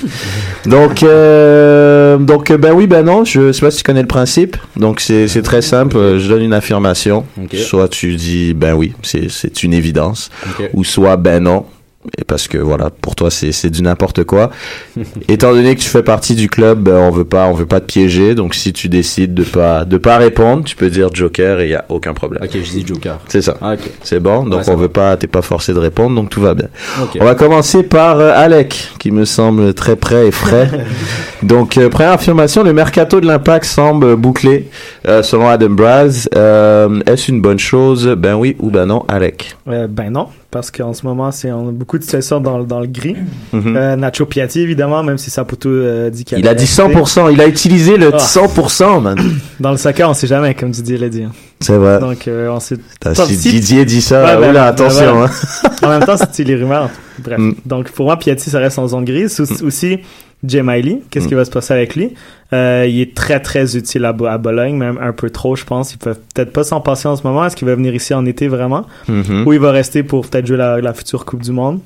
[0.66, 4.06] Donc, euh, donc, euh, ben oui, ben non, je sais pas si tu connais le
[4.06, 4.56] principe.
[4.76, 6.18] Donc, c'est c'est très simple.
[6.18, 7.24] Je donne une affirmation.
[7.42, 7.56] Ok.
[7.56, 10.30] Soit tu dis, ben oui, c'est c'est une évidence.
[10.46, 10.68] Ok.
[10.74, 11.64] Ou soit, ben non.
[12.18, 14.50] Et parce que voilà, pour toi c'est c'est du n'importe quoi.
[15.28, 17.80] Étant donné que tu fais partie du club, ben, on veut pas on veut pas
[17.80, 18.34] te piéger.
[18.34, 21.70] Donc si tu décides de pas de pas répondre, tu peux dire Joker et il
[21.70, 22.42] y a aucun problème.
[22.42, 23.18] Ok, je dis Joker.
[23.28, 23.56] C'est ça.
[23.60, 23.90] Ah, ok.
[24.02, 24.44] C'est bon.
[24.44, 24.82] Donc Ouais, on va.
[24.82, 26.68] veut pas t'es pas forcé de répondre, donc tout va bien.
[27.00, 27.18] Ok.
[27.20, 30.68] On va commencer par euh, Alec, qui me semble très prêt et frais.
[31.42, 34.68] Donc, euh, première affirmation, le mercato de l'impact semble bouclé,
[35.08, 36.28] euh, selon Adam Braz.
[36.36, 38.06] Euh, Est-ce une bonne chose?
[38.16, 39.56] Ben oui ou ben non, Alec?
[39.68, 42.64] Euh, ben non, parce qu'en ce moment, c'est on a beaucoup de situations dans, le-
[42.66, 43.16] dans le gris.
[43.52, 43.76] Mhm.
[43.76, 46.82] Euh, Nacho Piatti, évidemment, même si Saputo euh, dit qu'il Il a dit rester.
[46.82, 48.18] 100%, il a utilisé le Ah.
[48.18, 49.18] 100%, man.
[49.58, 51.24] Dans le soccer, on sait jamais, comme Didier l'a dit.
[51.24, 51.32] hein.
[51.62, 51.98] C'est vrai.
[51.98, 52.76] Donc, euh, on si
[53.36, 55.12] si- Didier dit ça, Ouais, ben, oula, ben, attention.
[55.14, 55.30] voilà.
[55.64, 55.70] hein.
[55.82, 56.90] en même temps, c'est les rumeurs?
[57.18, 57.38] Bref.
[57.38, 57.54] Mm.
[57.64, 59.38] Donc, pour moi, Piatti, ça reste en zone grise.
[59.40, 59.98] Aussi, aussi
[60.44, 61.28] Jay Miley, qu'est-ce Mm.
[61.28, 62.14] qui va se passer avec lui?
[62.52, 65.92] Euh, il est très, très utile à, à Bologne, même un peu trop, je pense.
[65.94, 67.46] Il peut peut-être pas s'en passer en ce moment.
[67.46, 68.84] Est-ce qu'il va venir ici en été vraiment?
[69.08, 69.46] Mhm.
[69.46, 71.80] Ou il va rester pour peut-être jouer la, la future Coupe du Monde?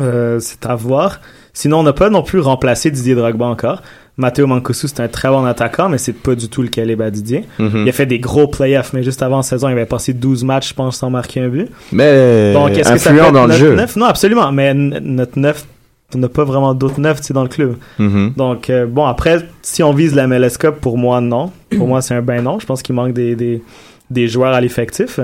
[0.00, 1.20] Euh, c'est à voir.
[1.54, 3.82] Sinon, on n'a pas non plus remplacé Didier Drogba encore.
[4.18, 7.10] Matteo Mancosu, c'est un très bon attaquant, mais c'est pas du tout le calibre à
[7.10, 7.44] Didier.
[7.58, 7.82] Mhm.
[7.84, 10.42] Il a fait des gros playoffs, mais juste avant la saison, il avait passé 12
[10.44, 11.68] matchs, je pense, sans marquer un but.
[11.92, 13.74] Mais Donc, est-ce que ça peut influent être dans le jeu.
[13.74, 13.94] neuf?
[13.96, 14.50] Non, absolument.
[14.52, 15.66] Mais notre neuf,
[16.14, 17.76] on n'a pas vraiment d'autres neufs, dans le club.
[17.98, 18.32] Mhm.
[18.36, 21.52] Donc, euh, bon, après, si on vise la MLS Cup, pour moi, non.
[21.76, 22.58] Pour moi, c'est un ben non.
[22.58, 23.62] Je pense qu'il manque des, des,
[24.10, 25.20] des joueurs à l'effectif.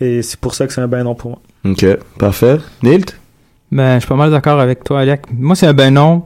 [0.00, 1.40] Et c'est pour ça que c'est un ben non pour moi.
[1.72, 1.84] Ok,
[2.18, 2.56] parfait.
[2.82, 3.18] Nilt?
[3.70, 5.22] Ben, je suis pas mal d'accord avec toi, Alec.
[5.32, 6.22] Moi, c'est un ben non.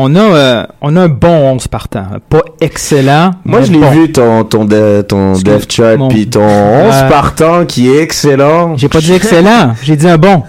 [0.00, 2.04] On a, euh, on a un bon 11 partant.
[2.30, 3.32] Pas excellent.
[3.44, 3.90] Moi, je l'ai bon.
[3.90, 5.04] vu ton ton de-
[5.44, 7.08] dev chart mon- puis ton 11 Ouais.
[7.08, 8.76] partant qui est excellent.
[8.76, 9.74] J'ai pas dit excellent.
[9.82, 10.42] J'ai dit un bon.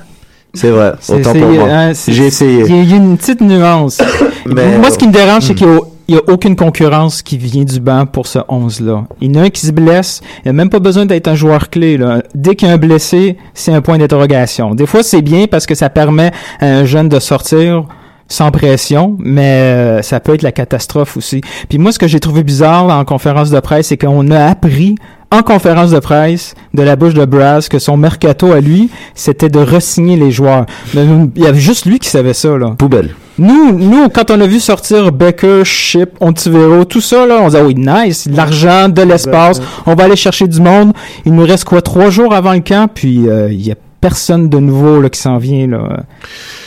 [0.53, 1.67] C'est vrai, autant pour moi.
[1.69, 2.63] hein, J'ai essayé.
[2.67, 3.99] Il y, a- une petite nuance.
[4.45, 7.21] Mais- Moi, ce qui me dérange, c'est qu'il y a, il y a aucune concurrence
[7.21, 9.03] qui vient du banc pour ce 11-là.
[9.21, 10.21] Il y en a un qui se blesse.
[10.37, 11.97] Il n'y a même pas besoin d'être un joueur clé.
[11.97, 12.23] Là.
[12.33, 14.73] Dès qu'il y a un blessé, c'est un point d'interrogation.
[14.73, 17.85] Des fois, c'est bien parce que ça permet à un jeune de sortir
[18.29, 21.41] sans pression, mais euh, ça peut être la catastrophe aussi.
[21.67, 24.45] Puis moi, ce que j'ai trouvé bizarre là, en conférence de presse, c'est qu'on a
[24.45, 24.95] appris
[25.31, 29.49] en conférence de presse de la bouche de Brass que son mercato à lui, c'était
[29.49, 30.65] de resigner les joueurs.
[30.93, 32.57] Mais Il y avait juste lui qui savait ça.
[32.57, 32.73] Là.
[32.77, 33.11] Poubelle.
[33.37, 37.61] Nous, nous, quand on a vu sortir Becker, Ship, Ontivero, tout ça, là, on disait,
[37.61, 40.93] oui, nice, de l'argent, de l'espace, on va aller chercher du monde.
[41.25, 44.49] Il nous reste quoi, trois jours avant le camp, puis euh, il y a personne
[44.49, 45.67] de nouveau là, qui s'en vient.
[45.67, 46.03] Là.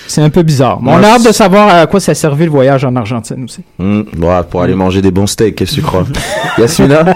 [0.07, 0.83] C'est un peu bizarre.
[0.83, 3.63] Mais on a hâte de savoir à quoi ça servait le voyage en Argentine aussi.
[4.17, 6.05] Voilà, pour aller manger des bons steaks, qu'est-ce que tu crois?
[6.59, 7.15] Yasmina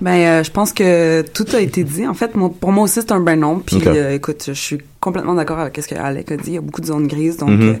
[0.00, 2.06] Ben, euh, je pense que tout a été dit.
[2.06, 3.58] En fait, moi, pour moi aussi, c'est un ben non.
[3.58, 6.42] Puis, euh, écoute, je suis complètement d'accord avec ce que Alec a dit.
[6.48, 7.76] Il y a beaucoup de zones grises, donc, Mhm.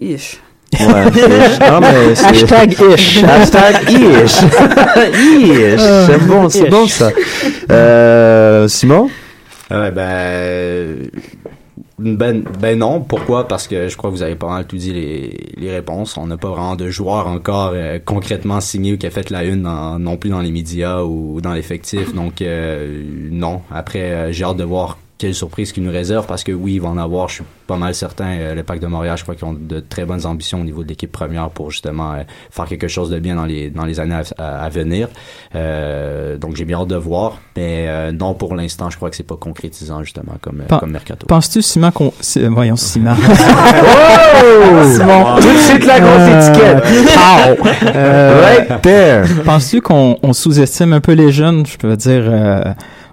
[0.00, 0.38] euh, ish.
[0.78, 0.86] Ouais.
[0.86, 3.24] non, mais c'est- Hashtag ish.
[3.24, 4.42] Hashtag ish.
[5.24, 5.80] ish.
[6.06, 6.70] C'est bon, c'est Ish.
[6.70, 7.10] bon ça.
[7.72, 9.08] Euh, Simon?
[9.72, 11.10] Euh, ben,
[11.98, 13.00] Ben, ben non.
[13.02, 13.46] Pourquoi?
[13.46, 16.16] Parce que je crois que vous avez pas mal tout dit les, les réponses.
[16.16, 19.44] On n'a pas vraiment de joueur encore euh, concrètement signé ou qui a fait la
[19.44, 22.14] une non plus dans les médias ou dans l'effectif.
[22.14, 23.60] Donc, euh, non.
[23.70, 26.80] Après, euh, j'ai hâte de voir quelle surprise qu'ils nous réservent parce que oui, ils
[26.80, 27.28] vont en avoir.
[27.28, 28.24] Je suis pas mal certain.
[28.38, 30.82] Euh, le Pack de Montréal, je crois qu'ils ont de très bonnes ambitions au niveau
[30.82, 34.00] de l'équipe première pour justement euh, faire quelque chose de bien dans les, dans les
[34.00, 35.08] années à, à- venir.
[35.54, 37.38] Euh, donc, j'ai bien hâte de voir.
[37.56, 40.78] Mais euh, non, pour l'instant, je crois que c'est pas concrétisant justement comme, euh, Pen-
[40.80, 41.26] comme Mercato.
[41.26, 42.12] Penses-tu, Simon, qu'on...
[42.50, 43.14] Voyons, Simon.
[44.42, 44.84] Oh!
[44.84, 45.36] Simon.
[45.36, 46.82] Tout de suite la grosse étiquette.
[47.84, 49.24] Right there.
[49.44, 51.66] Penses-tu qu'on on sous-estime un peu les jeunes?
[51.66, 52.62] Je peux dire, euh,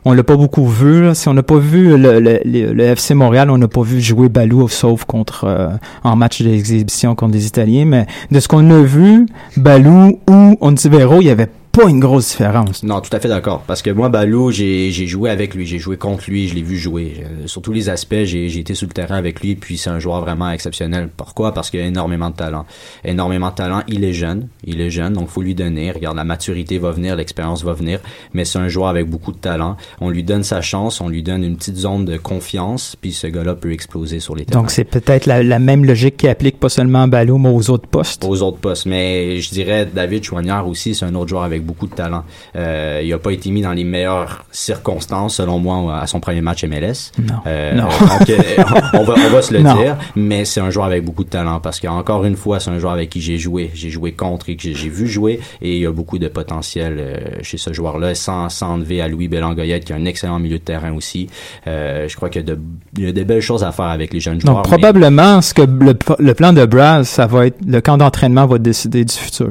[0.05, 1.03] on l'a pas beaucoup vu.
[1.03, 1.13] Là.
[1.15, 3.99] Si on n'a pas vu le, le, le- le FC Montréal, on n'a pas vu
[4.01, 5.69] jouer Balou sauf contre euh,
[6.03, 7.85] en match d'exhibition contre les Italiens.
[7.85, 9.25] Mais de ce qu'on a vu,
[9.57, 12.81] Balou ou Ontivero, il y avait pas une grosse différence.
[12.83, 13.61] Non, tout à fait d'accord.
[13.67, 16.77] Parce que moi, Balou, j'ai joué avec lui, j'ai joué contre lui, je l'ai vu
[16.77, 17.23] jouer.
[17.23, 19.89] Euh, sur tous les aspects, j'ai j'ai été sur le terrain avec lui, puis c'est
[19.89, 21.09] un joueur vraiment exceptionnel.
[21.15, 21.53] Pourquoi?
[21.53, 22.65] Parce qu'il a énormément de talent.
[23.05, 23.83] Énormément de talent.
[23.87, 25.91] Il est jeune, il est jeune, donc faut lui donner.
[25.91, 27.99] Regarde, la maturité va venir, l'expérience va venir,
[28.33, 29.77] mais c'est un joueur avec beaucoup de talent.
[30.01, 33.27] On lui donne sa chance, on lui donne une petite zone de confiance, puis ce
[33.27, 34.61] gars-là peut exploser sur les terrains.
[34.61, 37.69] Donc c'est peut-être la, la même logique qui applique pas seulement à Balou, mais aux
[37.69, 38.25] autres postes.
[38.25, 38.87] aux autres postes.
[38.87, 42.23] Mais je dirais David Chouanière aussi, c'est un autre joueur avec beaucoup de talent.
[42.55, 46.41] Euh, il a pas été mis dans les meilleures circonstances, selon moi, à son premier
[46.41, 47.11] match MLS.
[47.19, 47.35] Non.
[47.45, 47.83] Euh, Non.
[47.99, 49.75] donc, euh, on, va, on va se le Non.
[49.75, 52.79] dire, mais c'est un joueur avec beaucoup de talent parce qu'encore une fois, c'est un
[52.79, 53.69] joueur avec qui j'ai joué.
[53.73, 57.37] J'ai joué contre et que j'ai- vu jouer et il y a beaucoup de potentiel
[57.41, 60.63] chez ce joueur-là, sans, sans enlever à Louis Belangoyette qui a un excellent milieu de
[60.63, 61.27] terrain aussi.
[61.65, 62.59] Je crois qu'il y a de,
[62.97, 64.55] il y a de belles choses à faire avec les jeunes joueurs.
[64.55, 67.97] Donc mais- probablement, ce que le, le plan de Braz, ça va être le camp
[67.97, 69.49] d'entraînement va décider du futur.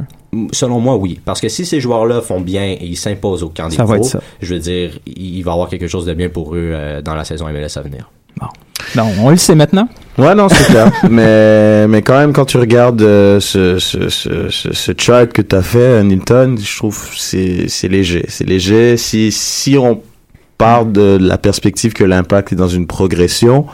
[0.52, 1.20] Selon moi, oui.
[1.24, 3.94] Parce que si ces joueurs-là font bien et ils s'imposent au camp des Ça va
[3.94, 4.20] pros, être ça.
[4.40, 7.14] je veux dire, il va y avoir quelque chose de bien pour eux euh, dans
[7.14, 8.10] la saison MLS à venir.
[8.94, 9.88] Non, on le sait maintenant?
[10.18, 10.90] Ouais, non, c'est clair.
[11.10, 15.62] mais, mais quand même, quand tu regardes euh, ce, ce, ce, chart que tu as
[15.62, 18.24] fait, Nilton, je trouve que c'est c'est léger.
[18.28, 18.96] C'est léger.
[18.96, 20.00] Si, si on
[20.58, 23.66] part de la perspective que l'impact est dans une progression,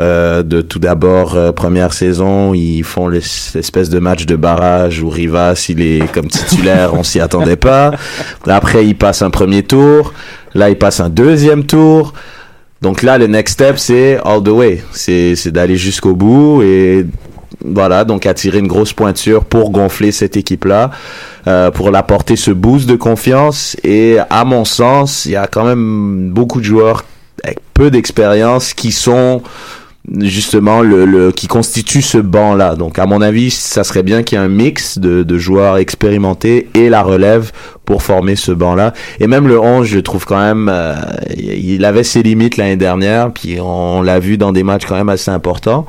[0.00, 5.00] euh, de tout d'abord, euh, première saison, ils font l'es- l'espèce de match de barrage
[5.02, 7.92] où Rivas, il est comme titulaire, on s'y attendait pas.
[8.46, 10.12] Après, il passe un premier tour.
[10.54, 12.12] Là, il passe un deuxième tour.
[12.82, 14.82] Donc là, le next step, c'est all the way.
[14.92, 17.06] C'est c'est d'aller jusqu'au bout et
[17.64, 20.90] voilà, donc attirer une grosse pointure pour gonfler cette équipe-là,
[21.46, 23.76] euh, pour l'apporter ce boost de confiance.
[23.84, 27.04] Et à mon sens, il y a quand même beaucoup de joueurs
[27.44, 29.42] avec peu d'expérience qui sont
[30.20, 34.22] justement le, le qui constituent ce banc là donc à mon avis ça serait bien
[34.22, 37.50] qu'il y ait un mix de, de joueurs expérimentés et la relève
[37.84, 40.94] pour former ce banc là et même le 11 je trouve quand même euh,
[41.36, 44.96] il avait ses limites l'année dernière puis on, on l'a vu dans des matchs quand
[44.96, 45.86] même assez importants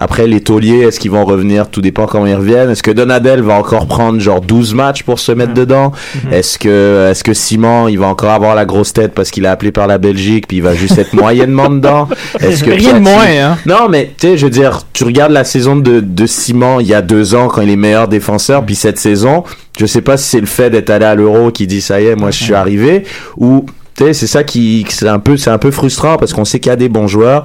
[0.00, 1.68] après, les tauliers, est-ce qu'ils vont revenir?
[1.68, 2.70] Tout dépend comment ils reviennent.
[2.70, 5.90] Est-ce que Donadel va encore prendre genre 12 matchs pour se mettre dedans?
[6.30, 9.48] Est-ce que, est-ce que Simon, il va encore avoir la grosse tête parce qu'il est
[9.48, 12.08] appelé par la Belgique puis il va juste être moyennement dedans?
[12.38, 13.58] Est-ce que Rien de moins, hein.
[13.66, 16.86] non, mais tu sais, je veux dire, tu regardes la saison de, de Simon il
[16.86, 19.42] y a deux ans quand il est meilleur défenseur, puis cette saison,
[19.78, 22.06] je sais pas si c'est le fait d'être allé à l'Euro qui dit ça y
[22.06, 23.04] est, moi je suis arrivé,
[23.36, 23.66] ou
[24.12, 26.72] c'est ça qui, c'est un peu, c'est un peu frustrant parce qu'on sait qu'il y
[26.72, 27.44] a des bons joueurs.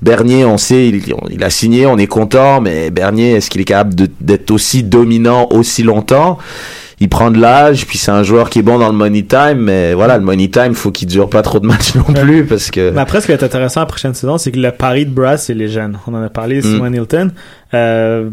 [0.00, 3.64] Bernier, on sait, il, il a signé, on est content, mais Bernier, est-ce qu'il est
[3.64, 6.38] capable d'être aussi dominant aussi longtemps?
[7.00, 9.58] Il prend de l'âge, puis c'est un joueur qui est bon dans le money time,
[9.58, 12.70] mais voilà, le money time, faut qu'il dure pas trop de matchs non plus parce
[12.70, 12.92] que.
[12.92, 15.10] Mais après, ce qui va être intéressant la prochaine saison, c'est que le pari de
[15.10, 15.98] Brass, c'est les jeunes.
[16.06, 17.32] On en a parlé, Simon Hilton,
[17.74, 18.30] euh,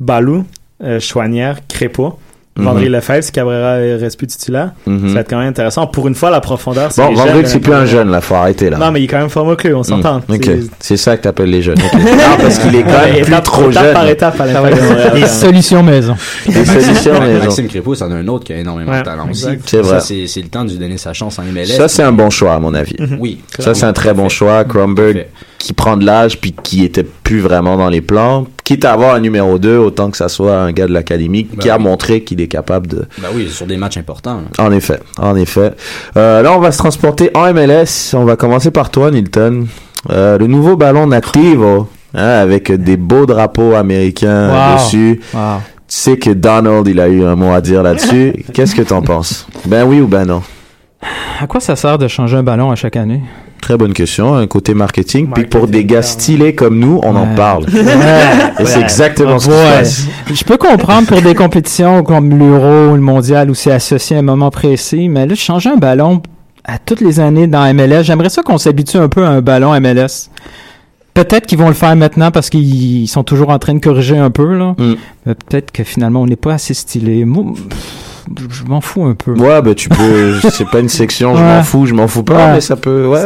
[0.00, 0.44] Balou,
[0.82, 2.18] euh, Chouanière, Crépeau,
[2.58, 2.92] Vendry Mhm.
[2.92, 4.72] Lefebvre, si Cabrera reste plus titulaire.
[4.86, 5.08] Mhm.
[5.08, 5.86] Ça va être quand même intéressant.
[5.86, 8.20] Pour une fois, la profondeur, c'est Bon, Vendry, jeunes, c'est euh, plus un jeune, là,
[8.20, 8.78] faut arrêter, là.
[8.78, 10.18] Non, mais il est quand même format clé, on s'entend.
[10.28, 11.78] Hmm, Ok, C'est- ça que t'appelles les jeunes.
[11.94, 12.00] non,
[12.40, 13.94] parce qu'il est quand même plus étape, trop étape jeune.
[13.94, 15.12] par étape à l'impact de Montréal.
[15.14, 16.16] Les solutions maison.
[16.46, 19.28] Les solutions, mais Maxime Crépeau, c'en a un autre qui a énormément Ouais, de talent
[19.30, 19.46] aussi.
[19.64, 20.00] C'est vrai.
[20.00, 21.66] Ça, c'est le temps de lui donner sa chance en MLS.
[21.76, 22.96] Ça, c'est un bon choix, à mon avis.
[23.20, 23.40] Oui.
[23.58, 24.64] Ça, c'est un très bon choix.
[24.64, 25.28] Parfait.
[25.58, 28.46] Qui prend de l'âge, puis qui était plus vraiment dans les plans.
[28.64, 31.56] Quitte à avoir un numéro 2, autant que ça soit un gars de l'académie, qui
[31.68, 31.82] Ben a oui.
[31.82, 33.06] montré qu'il est capable de...
[33.18, 34.42] Ben oui, sur des matchs importants.
[34.58, 35.72] En effet, en effet.
[36.16, 38.14] Euh, là, on va se transporter en MLS.
[38.14, 39.66] On va commencer par toi, Nilton.
[40.10, 44.76] Euh, le nouveau ballon Nativo, hein, avec des beaux drapeaux américains Wow.
[44.76, 45.20] dessus.
[45.34, 45.40] Wow.
[45.88, 48.44] Tu sais que Donald, il a eu un mot à dire là-dessus.
[48.52, 49.46] Qu'est-ce que t'en penses?
[49.64, 50.42] Ben oui ou ben non?
[51.40, 53.22] À quoi ça sert de changer un ballon à chaque année?
[53.60, 55.28] Très bonne question, un côté marketing.
[55.34, 57.64] Puis pour des gars stylés comme nous, on en parle.
[57.72, 57.82] Ouais.
[58.60, 59.78] Et c'est exactement ce qui se Ouais.
[59.78, 60.06] passe.
[60.32, 64.20] Je peux comprendre pour des compétitions comme l'Euro ou le Mondial où c'est associé à
[64.20, 66.22] un moment précis, mais là, changer un ballon
[66.64, 69.72] à toutes les années dans MLS, j'aimerais ça qu'on s'habitue un peu à un ballon
[69.80, 70.28] MLS.
[71.14, 74.30] Peut-être qu'ils vont le faire maintenant parce qu'ils sont toujours en train de corriger un
[74.30, 74.74] peu, là.
[74.78, 74.94] Mm.
[75.26, 77.24] Mais peut-être que finalement, on n'est pas assez stylé.
[77.24, 77.54] Moi,
[78.50, 79.32] je m'en fous un peu.
[79.32, 80.34] Ouais, bah tu peux.
[80.50, 81.46] c'est pas une section, je Ouais.
[81.46, 82.52] m'en fous, je m'en fous pas, Ouais.
[82.54, 83.06] mais ça peut.
[83.06, 83.20] Ouais,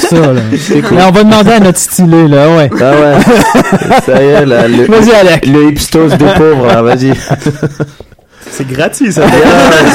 [0.00, 0.40] C'est ça, là.
[0.58, 0.98] C'est cool.
[1.00, 2.70] On va demander à notre stylé, là, ouais.
[2.80, 4.00] Ah ouais.
[4.06, 5.46] ça y est, là, le, Vas-y, Alec.
[5.46, 7.12] le hipstos des pauvres, là, vas-y.
[8.50, 9.22] C'est gratuit, ça.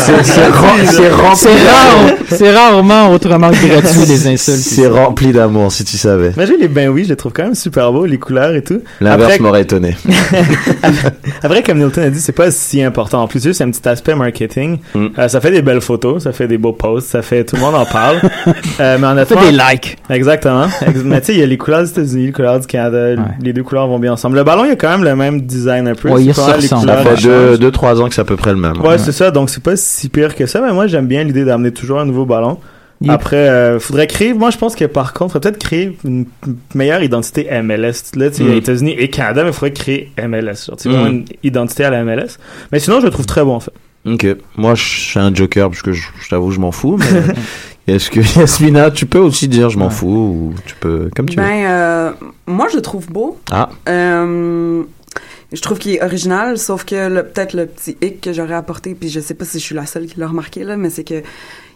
[0.05, 4.57] c'est c'est rem- c'est rempli C'est rare, c'est rarement autrement gratuit, les insultes.
[4.57, 6.31] C'est rempli d'amour, si tu savais.
[6.31, 8.81] Imagine les ben oui, je les trouve quand même super beaux, les couleurs et tout.
[9.01, 9.95] L'inverse m'aurait étonné.
[11.43, 13.21] Après, comme Nilton a dit, c'est pas si important.
[13.23, 14.79] En plus, c'est un petit aspect marketing.
[14.95, 15.07] Mm.
[15.17, 17.61] Euh, ça fait des belles photos, ça fait des beaux posts, ça fait tout le
[17.61, 18.17] monde en parle.
[18.79, 19.97] euh, mais honnêtement, Fais des likes.
[20.09, 20.67] Exactement.
[20.85, 23.21] Ex- mais tu sais, il y a les couleurs des États-Unis, les couleurs du Canada.
[23.41, 24.37] Les deux couleurs vont bien ensemble.
[24.37, 26.09] Le ballon, il y a quand même le même design un peu.
[26.09, 26.67] Ouais, il pas les.
[26.67, 27.59] Ça fait qui deux, changent.
[27.59, 28.79] deux, trois ans que c'est à peu près le même.
[28.81, 29.31] Ouais, c'est ça.
[29.31, 30.61] Donc, c'est pas si pire que ça.
[30.61, 32.59] Mais moi, j'aime bien l'idée d'amener toujours un nouveau ballon.
[33.09, 34.33] Après, euh, faudrait créer.
[34.33, 36.25] Moi, je pense que par contre, faudrait peut-être créer une
[36.73, 38.15] meilleure identité MLS.
[38.15, 38.53] Là, tu Mm.
[38.53, 40.67] États-Unis et Canada, mais il faudrait créer MLS.
[40.67, 40.91] Genre, tu sais, Mm.
[40.93, 42.37] vraiment une identité à la MLS.
[42.71, 43.73] Mais sinon, je le trouve très bon, en fait.
[44.05, 44.25] Ok.
[44.55, 46.97] Moi, je suis un joker parce que je, je t'avoue, je m'en fous.
[46.97, 47.33] Mais
[47.95, 51.35] est-ce que Yasmina, tu peux aussi dire je m'en fous ou tu peux comme tu
[51.37, 51.43] veux.
[51.43, 52.11] Ben, euh,
[52.47, 53.37] moi, je le trouve beau.
[53.51, 53.67] Ah.
[53.89, 54.83] Euh,
[55.53, 59.09] je trouve qu'il est original, sauf que peut-être le petit hic que j'aurais apporté, puis
[59.09, 61.21] je sais pas si je suis la seule qui l'a remarqué, là, mais c'est que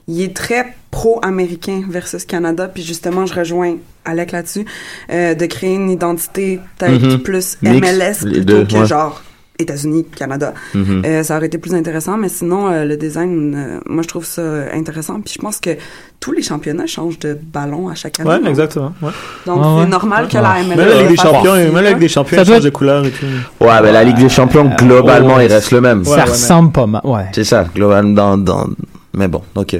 [0.09, 4.65] il est très pro-américain versus Canada, puis justement, je rejoins Alec là-dessus,
[5.11, 7.19] euh, de créer une identité peut-être Mhm.
[7.23, 8.85] plus MLS plutôt deux, que ouais.
[8.87, 9.21] genre
[9.59, 10.53] États-Unis, Canada.
[10.73, 11.03] Mhm.
[11.05, 14.25] Euh, ça aurait été plus intéressant, mais sinon, euh, le design, euh, moi, je trouve
[14.25, 14.41] ça
[14.73, 15.19] intéressant.
[15.21, 15.71] Puis je pense que
[16.19, 18.29] tous les championnats changent de ballon à chaque année.
[18.29, 18.93] Ouais, exactement.
[19.01, 19.09] Ouais.
[19.45, 19.85] Donc, Ouais, c'est ouais.
[19.87, 20.67] normal que la MLS...
[20.69, 21.89] Mais là, la Ligue des Champions, même la.
[21.89, 23.25] Ligue des Champions, change de couleur et tout.
[23.59, 26.03] Ouais, mais la Ligue des Champions, globalement, il reste le même.
[26.05, 27.25] Ça ressemble pas mal, ouais.
[27.33, 28.67] C'est ça, globalement, dans, dans...
[29.13, 29.77] Mais bon, ok.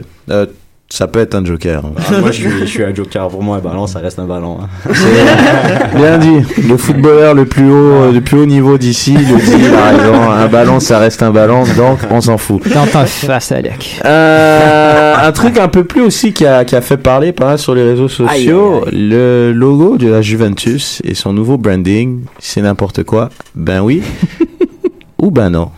[0.89, 1.83] Euh, ça peut être un joker.
[1.97, 3.27] Ah, moi, je suis, je suis un joker.
[3.27, 4.57] Pour moi, un ballon, ça reste un ballon.
[4.61, 4.91] hein.
[5.95, 6.41] Bien dit.
[6.67, 10.31] Le footballeur le plus haut, le plus haut niveau d'ici le dit, a raison.
[10.31, 12.61] Un ballon, ça reste un ballon, donc on s'en fout.
[12.71, 13.99] Ta face, Alec.
[14.05, 17.59] Euh, un truc un peu plus aussi qui a, qui a fait parler pas mal
[17.59, 23.03] sur les réseaux sociaux, le logo de la Juventus et son nouveau branding, c'est n'importe
[23.03, 23.29] quoi.
[23.55, 24.01] Ben oui.
[25.21, 25.69] Ou ben non.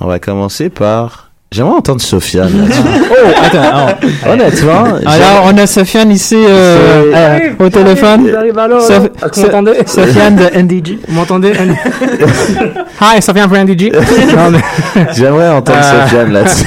[0.00, 1.27] On va commencer par...
[1.50, 2.80] J'aimerais entendre Sofiane là-dessus.
[3.10, 3.86] Oh, attends.
[4.02, 4.06] oh.
[4.30, 8.26] Honnêtement, Alors, on a Sofiane ici euh, euh, au téléphone.
[8.26, 8.80] Alors.
[8.80, 10.98] Sof- m'entendez Sofiane de NDG.
[11.08, 11.52] Vous m'entendez
[13.00, 13.92] Hi, Sofiane for NDG.
[15.16, 16.02] j'aimerais entendre Euh.
[16.04, 16.66] Sofiane là-dessus.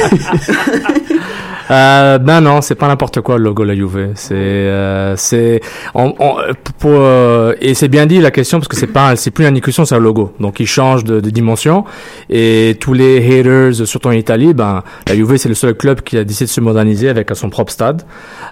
[1.72, 4.10] Euh, ben non, c'est pas n'importe quoi le logo de la Juve.
[4.16, 5.62] C'est, euh, c'est,
[5.94, 6.36] on, on-
[6.80, 9.54] pour, euh, et c'est bien dit la question parce que c'est pas, c'est plus une
[9.54, 10.34] discussion, c'est un logo.
[10.40, 11.86] Donc il change de, de dimension
[12.30, 16.18] et tous les haters, surtout en Italie, ben la Juve c'est le seul club qui
[16.18, 18.02] a décidé de se moderniser avec son propre stade,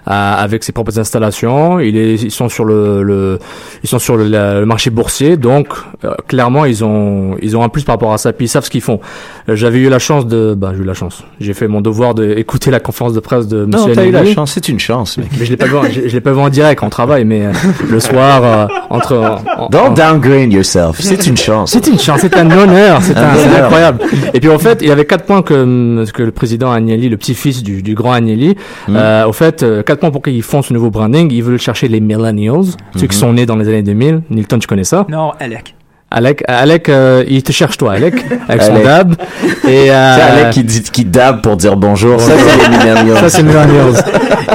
[0.08, 1.78] euh, avec ses propres installations.
[1.80, 3.38] Ils sont sur le, le
[3.82, 5.68] ils sont sur le, marché boursier, donc
[6.04, 8.32] euh, clairement ils ont, ils ont un plus par rapport à ça.
[8.32, 9.00] Puis ils savent ce qu'ils font.
[9.48, 11.24] J'avais eu la chance de, bah j'ai eu la chance.
[11.40, 14.18] J'ai fait mon devoir d'écouter la conférence de presse de Non, Monsieur t'as eu la
[14.20, 14.34] Agnelli.
[14.34, 15.28] chance, c'est une chance, mec.
[15.38, 17.24] Mais je l'ai pas vu, en- je, je l'ai pas vu en direct, on travaille,
[17.24, 17.52] mais euh,
[17.88, 19.16] le soir euh, entre.
[19.16, 21.70] en- en- Don't downgrade yourself, c'est une chance.
[21.72, 24.00] c'est une chance, c'est un honneur, c'est incroyable.
[24.34, 27.16] Et puis en fait, il y avait quatre points que, que le président Agnelli, le
[27.16, 28.56] petit-fils du, du grand Agnelli,
[28.88, 28.96] Mhm.
[28.96, 31.30] euh, au fait, quatre points pour qu'ils font ce nouveau branding.
[31.32, 32.64] Ils veulent chercher les millennials,
[32.96, 33.20] ceux qui Mhm.
[33.20, 34.22] sont nés dans les années 2000.
[34.30, 35.06] Nilton, tu connais ça?
[35.08, 35.74] Non, Alec.
[36.12, 38.14] Alec, Alec, euh, il te cherche toi, Alec,
[38.48, 38.84] avec son Alec.
[38.84, 39.14] dab.
[39.68, 42.20] Et euh, C'est Alec qui dit, qui dab pour dire bonjour.
[42.20, 43.18] Ça, c'est les millennials.
[43.18, 43.94] ça c'est millennials.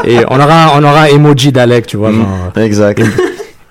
[0.04, 3.02] Et on aura, on aura un emoji d'Alec, tu vois, genre, Exact.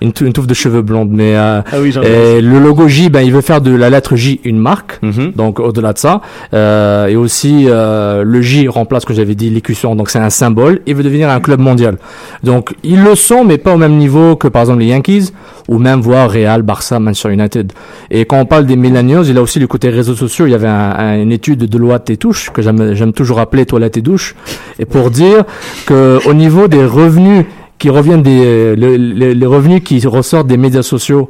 [0.05, 3.21] Une, une touffe de cheveux blondes, mais euh, Ah oui, et le logo J, ben
[3.21, 4.99] il veut faire de la lettre J une marque.
[5.01, 5.31] Mhm.
[5.35, 6.21] Donc au-delà de ça,
[6.53, 10.29] euh, et aussi euh, le J remplace ce que j'avais dit l'écusson, donc c'est un
[10.29, 10.81] symbole.
[10.85, 11.97] Il veut devenir un club mondial.
[12.43, 15.31] Donc ils le sont, mais pas au même niveau que par exemple les Yankees
[15.67, 17.71] ou même voir Real, Barça, Manchester United.
[18.11, 20.45] Et quand on parle des millennials, il y a aussi le côté réseaux sociaux.
[20.45, 23.39] Il y avait un- un- une étude de Deloitte et Touche que j'aime j'aime toujours
[23.39, 24.35] appeler toilette et douche,
[24.79, 25.43] et pour dire
[25.87, 27.45] que au niveau des revenus
[27.77, 31.29] qui reviennent des le- le- les revenus qui ressortent des médias sociaux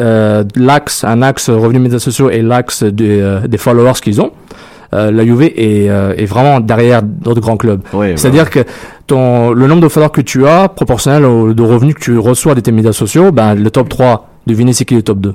[0.00, 4.30] euh, l'axe, un axe revenus médias sociaux et l'axe des, euh, des followers qu'ils ont,
[4.94, 7.82] euh, la Juve est, euh, est vraiment derrière d'autres grands clubs.
[7.92, 8.60] Oui, C'est-à-dire que
[9.06, 12.54] ton, le nombre de followers que tu as, proportionnel au de revenus que tu reçois
[12.54, 15.34] de tes médias sociaux, ben, le top 3, devinez c'est qui le top 2.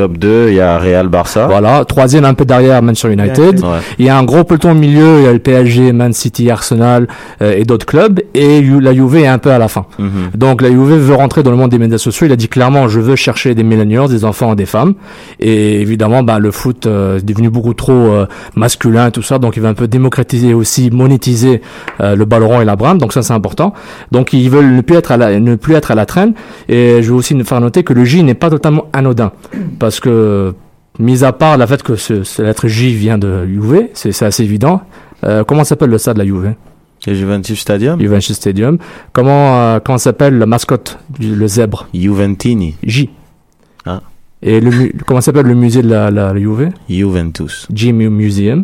[0.00, 1.46] Top 2, il y a Real Barça.
[1.46, 3.60] Voilà, troisième un peu derrière Manchester United.
[3.60, 3.80] Ouais.
[3.98, 6.50] Il y a un gros peloton au milieu, il y a le PSG, Man City,
[6.50, 7.06] Arsenal
[7.42, 8.18] euh, et d'autres clubs.
[8.32, 9.84] Et la Juve est un peu à la fin.
[9.98, 10.30] Mhm.
[10.34, 12.26] Donc la Juve veut rentrer dans le monde des médias sociaux.
[12.26, 14.94] Il a dit clairement, je veux chercher des millennials, des enfants et des femmes.
[15.38, 19.38] Et évidemment, bah, le foot euh, est devenu beaucoup trop euh, masculin et tout ça.
[19.38, 21.60] Donc il veut un peu démocratiser aussi, monétiser
[22.00, 22.96] euh, le ballon rond et la brame.
[22.96, 23.74] Donc ça c'est important.
[24.12, 26.32] Donc ils veulent ne plus être à la, ne plus être à la traîne.
[26.70, 29.32] Et je veux aussi nous faire noter que le J n'est pas totalement anodin,
[29.78, 30.54] parce que
[31.00, 34.44] mis à part le fait que ce, ce lettre J vient de Juve, c'est assez
[34.44, 34.82] évident.
[35.24, 36.54] Euh, comment s'appelle le stade de la Juve?
[37.06, 37.98] Le Juventus Stadium.
[37.98, 38.76] Juventus Stadium.
[39.12, 41.88] Comment euh, comment s'appelle la mascotte, du- le zèbre?
[41.94, 42.76] Juventini.
[42.84, 43.08] J.
[43.86, 44.02] Ah.
[44.42, 46.68] Et le comment s'appelle le musée de la, la, la Juve?
[46.88, 47.66] Juventus.
[47.70, 48.58] Mu- Museum.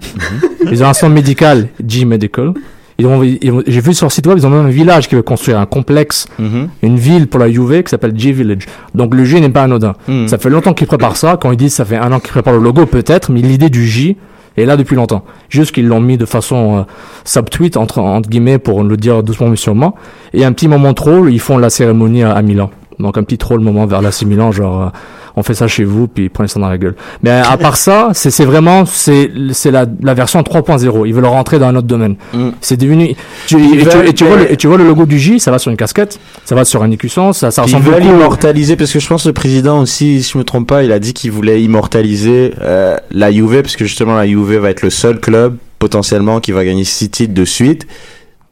[0.62, 0.70] Mhm.
[0.72, 2.52] Ils ont un centre médical, J Medical.
[2.98, 5.06] Ils ont, ils ont- j'ai vu sur le site web, ils ont même un village
[5.08, 6.68] qui veut construire un complexe, Mhm.
[6.82, 8.66] une ville pour la Juve qui s'appelle J Village.
[8.94, 9.94] Donc le J n'est pas anodin.
[10.08, 10.28] Mhm.
[10.28, 11.36] Ça fait longtemps qu'ils préparent ça.
[11.40, 13.86] Quand ils disent ça fait un an qu'ils préparent le logo, peut-être, mais l'idée du
[13.86, 14.16] J
[14.56, 15.24] est là depuis longtemps.
[15.50, 16.82] Juste qu'ils l'ont mis de façon euh,
[17.24, 19.94] subtweet entre, entre guillemets pour le dire doucement mais sûrement.
[20.32, 22.70] Et un petit moment troll, ils font la cérémonie à, à Milan.
[22.98, 24.88] Donc un petit troll moment vers l'AC Milan, genre euh,
[25.36, 26.94] on fait ça chez vous puis prenez ça dans la gueule.
[27.22, 31.06] Mais à part ça, c'est vraiment c'est c'est la, la version 3.0.
[31.06, 32.16] Ils veulent rentrer dans un autre domaine.
[32.32, 32.48] Mm.
[32.60, 33.14] C'est devenu
[33.46, 35.38] tu, et, tu, veulent- et tu vois le, et tu vois le logo du J,
[35.38, 37.94] ça va sur une casquette, ça va sur un écusson, ça ça Puis Ils ressemble
[37.94, 40.82] veulent immortaliser parce que je pense que le président aussi, si je me trompe pas,
[40.82, 44.70] il a dit qu'il voulait immortaliser euh, la Juve parce que justement la Juve va
[44.70, 47.86] être le seul club potentiellement qui va gagner six titres de suite.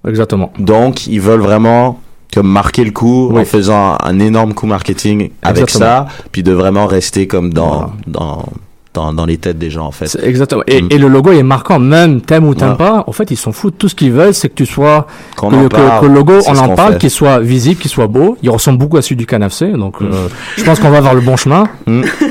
[0.07, 0.53] Exactement.
[0.59, 1.99] Donc ils veulent vraiment
[2.35, 3.43] comme marquer le coup Oui.
[3.43, 5.85] en faisant un énorme coup marketing avec Exactement.
[5.85, 8.45] ça, puis de vraiment rester comme dans dans
[8.93, 10.17] dans, dans les têtes des gens en fait.
[10.23, 10.63] Exactement.
[10.69, 10.87] Et, Mm.
[10.91, 12.77] et le logo est marquant, même t'aimes ou t'aimes Ouais.
[12.77, 13.03] pas.
[13.09, 13.77] En fait, ils s'en foutent.
[13.77, 16.35] Tout ce qu'ils veulent, c'est que tu sois Qu'on que, que- parle, que le logo,
[16.47, 18.37] on en parle, qu'il soit visible, qu'il soit beau.
[18.45, 20.05] Il ressemble beaucoup à celui du canafc, donc Mm.
[20.13, 21.65] euh, je pense qu'on va vers le bon chemin.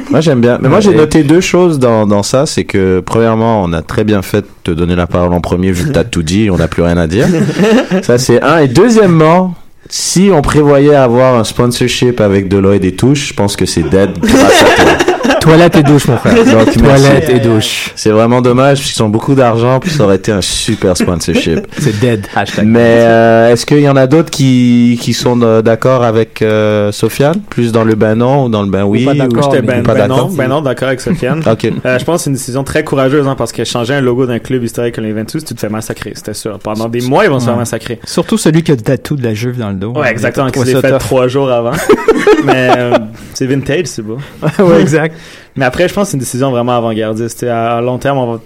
[0.10, 0.58] Moi j'aime bien.
[0.62, 2.46] Mais moi j'ai noté deux choses dans, dans ça.
[2.46, 5.74] C'est que premièrement, on a très bien fait de te donner la parole en premier
[5.74, 7.28] vu que t'as tout dit, on n'a plus rien à dire.
[8.04, 8.60] ça c'est un.
[8.60, 9.54] Et deuxièmement,
[9.90, 14.12] si on prévoyait avoir un sponsorship avec Deloitte et Touche, je pense que c'est dead
[14.20, 15.14] grâce à toi.
[15.44, 16.36] Toilette et douche, mon frère.
[16.36, 17.32] Donc, Toilette merci.
[17.32, 17.92] et douche.
[17.96, 21.68] C'est vraiment dommage parce qu'ils ont beaucoup d'argent puis ça aurait été un super sponsorship.
[21.78, 22.26] C'est dead.
[22.34, 22.66] Hashtag.
[22.66, 26.94] Mais euh, est-ce qu'il y en a d'autres qui, qui sont euh, d'accord avec euh,
[26.94, 27.42] Sofiane?
[27.50, 29.50] Plus dans le ben non ou dans le ben oui pas d'accord.
[29.50, 31.44] Ou ben, ben non, d'accord ben non, d'accord avec Sofiane.
[31.54, 31.66] Ok.
[31.66, 34.26] Euh, je pense que c'est une décision très courageuse hein, parce que changer un logo
[34.26, 36.58] d'un club historique comme les Juventus, tu te fais massacrer, c'était sûr.
[36.58, 38.00] Pendant des mois, ils vont se faire massacrer.
[38.06, 39.92] Surtout celui qui a le tatou de la Juve dans le dos.
[39.92, 41.72] Ouais, exactement, qui s'est fait trois jours avant.
[42.46, 42.98] Mais euh,
[43.34, 44.18] c'est vintage, c'est beau.
[44.60, 45.16] ouais, exact.
[45.56, 47.44] Mais après, je pense que c'est une décision vraiment avant-gardiste.
[47.44, 48.42] Et À, à long terme, on va,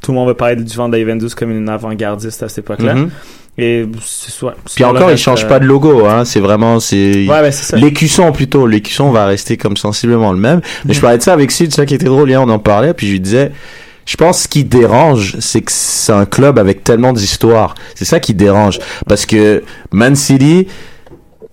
[0.00, 2.94] tout le monde va parler du la Juventus comme une avant-gardiste à cette époque-là.
[2.94, 3.10] Mhm.
[3.58, 4.54] Et c'est soit.
[4.74, 6.24] Puis encore, ils changent pas de logo, hein.
[6.24, 7.76] C'est vraiment, c'est Ouais, ben, c'est ça.
[7.76, 8.66] l'écusson plutôt.
[8.66, 10.62] L'écusson va rester comme sensiblement le même.
[10.86, 12.94] Mais je parlais de ça avec Sid, ça qui était drôle hier, on en parlait,
[12.94, 13.52] puis je lui disais,
[14.06, 17.74] je pense ce qui dérange, c'est que c'est un club avec tellement d'histoire.
[17.94, 18.78] C'est ça qui dérange.
[19.08, 19.62] Parce que
[19.92, 20.66] Man City,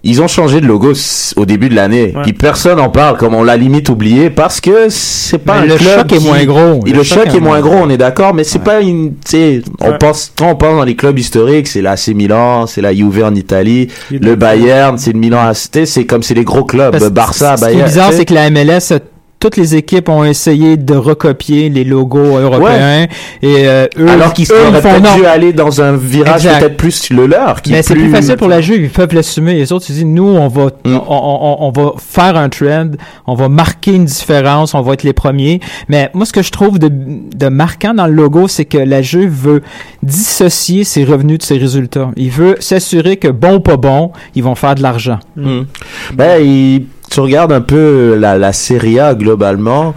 [0.02, 0.94] ils ont changé de logo
[1.36, 2.14] au début de l'année.
[2.16, 2.22] Ouais.
[2.24, 5.66] Puis personne en parle, comme on l'a limite oublié, parce que c'est pas Mais un
[5.66, 6.80] le club choc est qui- moins gros.
[6.86, 8.64] et le, choc, est moins gros, on est d'accord, mais c'est Ouais.
[8.64, 9.98] pas une, tu sais, on Ouais.
[9.98, 13.36] pense, quand on pense dans les clubs historiques, c'est l'AC Milan, c'est la Juve en
[13.36, 17.58] Italie, le Bayern, c'est le Milan AC, c'est comme c'est les gros clubs, Parce- Barça,
[17.58, 17.90] Ce qui est Bayern.
[17.90, 18.94] bizarre, c'est que la MLS,
[19.40, 23.08] toutes les équipes ont essayé de recopier les logos européens
[23.42, 27.26] et euh, eux, alors qu'ils auraient peut-être dû aller dans un virage peut-être plus le
[27.26, 29.54] leur, qui Mais est c'est plus facile pour la Juve, ils peuvent l'assumer.
[29.54, 30.96] Les autres, ils disent, nous, on va, Mm.
[30.96, 32.92] on, on, on va faire un trend,
[33.28, 35.60] on va marquer une différence, on va être les premiers.
[35.88, 39.02] Mais moi, ce que je trouve de, de marquant dans le logo, c'est que la
[39.02, 39.62] Juve veut
[40.04, 42.12] dissocier ses revenus de ses résultats.
[42.18, 45.20] Il veut s'assurer que bon ou pas bon, ils vont faire de l'argent.
[45.36, 45.62] Mm.
[46.14, 49.96] Ben, il- tu regardes un peu la, la Serie A globalement,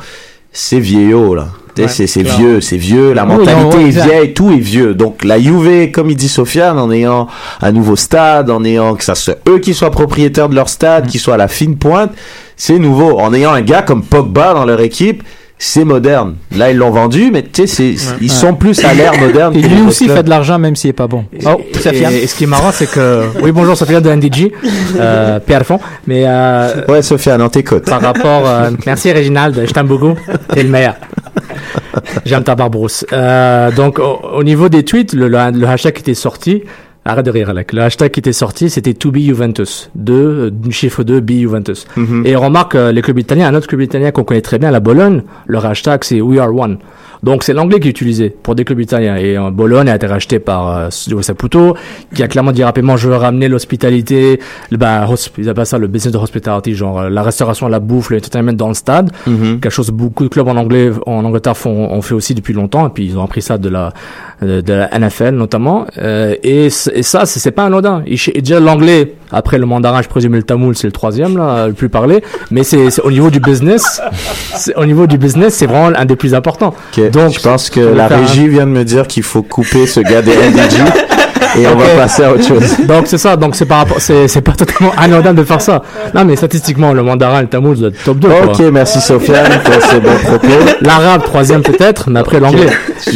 [0.52, 1.48] c'est vieillot là.
[1.78, 4.94] Ouais, c'est vieux, c'est vieux, la Oui, mentalité non, ouais, est vieille, tout est vieux.
[4.94, 7.28] Donc la Juve, comme il dit Sofiane, en ayant
[7.62, 11.06] un nouveau stade, en ayant que ça soit eux qui soient propriétaires de leur stade,
[11.06, 12.12] qui soient à la fine pointe,
[12.56, 13.18] c'est nouveau.
[13.18, 15.22] En ayant un gars comme Pogba dans leur équipe,
[15.58, 16.34] c'est moderne.
[16.56, 19.54] Là, ils l'ont vendu, mais tu sais, c'est- ils sont plus à l'ère moderne.
[19.56, 21.24] Et lui aussi fait de l'argent même s'il est pas bon.
[21.46, 22.12] Oh, Et, Sofiane.
[22.14, 24.52] et ce qui est marrant, c'est que oui bonjour Sofiane de NDG,
[24.98, 27.84] euh, Pierre Fond, mais euh, Ouais, Sofiane, on t'écoute.
[27.84, 30.14] par rapport, euh, merci Réginald, je t'aime beaucoup,
[30.52, 30.94] t'es le meilleur.
[32.24, 33.04] J'aime ta barbrousse.
[33.12, 36.62] Euh, donc au, au niveau des tweets, le, le, le hashtag qui était sorti,
[37.04, 37.72] Arrête de rire, Alec.
[37.72, 39.90] Le hashtag qui était sorti, c'était To Be Juventus.
[39.96, 41.84] Deux, euh, chiffre 2, Be Juventus.
[41.96, 42.22] Mhm.
[42.24, 44.78] Et remarque, euh, les clubs italiens, un autre club italien qu'on connaît très bien, la
[44.78, 46.78] Bologne, leur hashtag c'est We Are One.
[47.22, 49.16] Donc c'est l'anglais qui est utilisé pour des clubs italiens.
[49.16, 51.76] Et euh, Bologne a été racheté par euh, Saputo,
[52.14, 55.78] qui a clairement dit rapidement je veux ramener l'hospitalité, le- bah, hosp- ils appellent ça
[55.78, 59.10] le business de hospitality, genre euh, la restauration, la bouffe, l'entertainment dans le stade.
[59.26, 59.60] Mhm.
[59.60, 62.54] Quelque chose que beaucoup de clubs en anglais, en Angleterre font, ont fait aussi depuis
[62.54, 62.86] longtemps.
[62.88, 63.92] Et puis ils ont appris ça de la
[64.40, 65.86] de de la NFL notamment.
[65.98, 68.02] Euh, et, et ça, c'est pas anodin.
[68.06, 71.66] Et et déjà l'anglais, après le mandarin, je présume le tamoul, c'est le troisième là,
[71.68, 72.22] le plus parlé.
[72.50, 74.00] Mais c'est au niveau du business,
[74.56, 76.74] c'est- au niveau du business, c'est vraiment un des plus importants.
[77.12, 80.00] Donc, je pense que la un- régie vient de me dire qu'il faut couper ce
[80.00, 80.76] gars des NDG
[81.58, 82.62] et on va passer à autre chose.
[82.86, 83.66] Donc c'est ça, donc c'est
[84.28, 85.82] c'est pas totalement anodin de faire ça.
[86.14, 88.28] Non mais statistiquement, le mandarin et le tamoul, c'est le top 2.
[88.28, 90.46] Ok, merci Sofiane pour ces bons propos.
[90.80, 92.68] L'arabe troisième peut-être, mais après l'anglais.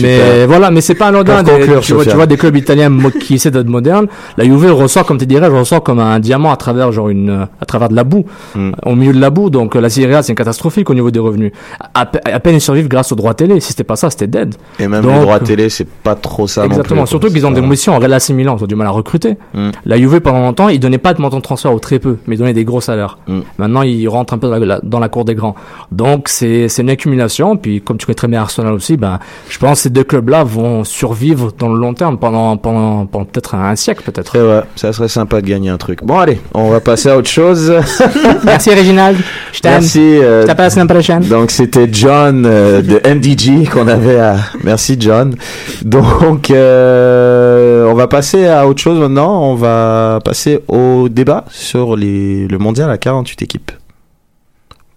[0.02, 1.36] Mais voilà, mais c'est pas anodin.
[1.36, 2.16] Pour des- conclure, tu, vois, tu Sofiane.
[2.16, 4.06] vois des clubs italiens qui essaient d'être modernes.
[4.36, 7.44] La Juve ressort, comme tu dirais, ressort comme un diamant à travers genre une, euh,
[7.60, 8.70] à travers de la boue, Mm.
[8.84, 9.50] au milieu de la boue.
[9.50, 11.52] Donc euh, la Serie A c'est catastrophique au niveau des revenus.
[11.94, 13.60] À, pe- à peine ils survivent grâce aux droits télé.
[13.60, 14.54] Si c'était pas ça, c'était dead.
[14.78, 17.02] Et même Donc- les droits télé, c'est pas trop ça non Exactement.
[17.02, 17.08] plus.
[17.10, 17.94] Surtout qu'ils ont des missions.
[17.96, 19.36] AC Milan, ils ont du mal à recruter.
[19.54, 19.70] Mm.
[19.84, 22.36] La Juve pendant longtemps, ils donnaient pas de montant de transfert ou très peu, mais
[22.36, 23.18] ils donnaient des gros salaires.
[23.26, 23.40] Mm.
[23.58, 25.54] Maintenant, ils rentrent un peu dans la, dans la cour des grands.
[25.92, 27.56] Donc c'est c'est une accumulation.
[27.56, 30.44] Puis comme tu connais très bien Arsenal aussi, ben je pense que ces deux clubs-là
[30.44, 34.38] vont survivre dans le long terme pendant pendant, pendant peut-être un, un siècle peut-être.
[34.38, 35.95] Ouais, ça serait sympa de gagner un truc.
[36.02, 37.72] Bon allez, on va passer à autre chose.
[38.44, 39.16] Merci Réginald.
[39.52, 39.72] Je t'aime.
[39.80, 39.98] Merci.
[40.00, 41.22] euh, Je t'appelle la semaine prochaine.
[41.22, 44.36] donc c'était John euh, de MDG qu'on avait à.
[44.62, 45.34] Merci John.
[45.82, 49.42] Donc euh, on va passer à autre chose maintenant.
[49.50, 53.72] On va passer au débat sur les, le mondial à 48 équipes.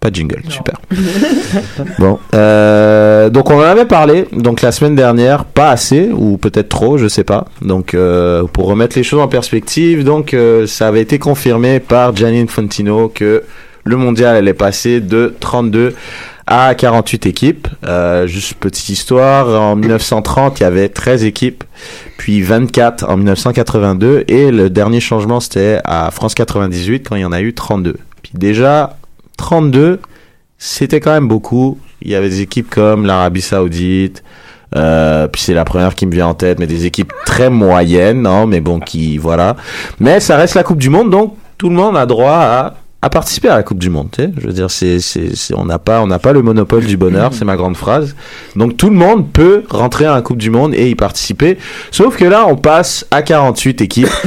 [0.00, 0.80] Pas de jingle, super.
[1.98, 6.70] bon, euh, donc on en avait parlé donc la semaine dernière, pas assez ou peut-être
[6.70, 7.44] trop, je sais pas.
[7.60, 12.16] Donc euh, pour remettre les choses en perspective, donc euh, ça avait été confirmé par
[12.16, 13.42] Gianni Infantino que
[13.84, 15.94] le mondial allait passer de 32
[16.46, 17.68] à 48 équipes.
[18.24, 21.62] Juste petite histoire, en 1930 il y avait 13 équipes,
[22.16, 27.24] puis 24 en 1982 et le dernier changement c'était à France 98 quand il y
[27.26, 27.98] en a eu 32.
[28.22, 28.96] Puis déjà
[29.40, 30.00] 32,
[30.58, 31.78] c'était quand même beaucoup.
[32.02, 34.22] Il y avait des équipes comme l'Arabie Saoudite,
[34.76, 38.20] euh, puis c'est la première qui me vient en tête, mais des équipes très moyennes,
[38.20, 39.56] non, mais bon, qui voilà.
[39.98, 43.08] Mais ça reste la Coupe du Monde, donc tout le monde a droit à, à
[43.08, 44.08] participer à la Coupe du Monde.
[44.12, 46.42] Tu sais, je veux dire, c'est, c'est, c'est- on n'a pas, on n'a pas le
[46.42, 48.14] monopole du bonheur, c'est ma grande phrase.
[48.56, 51.56] Donc tout le monde peut rentrer à la Coupe du Monde et y participer.
[51.90, 54.08] Sauf que là, on passe à 48 équipes.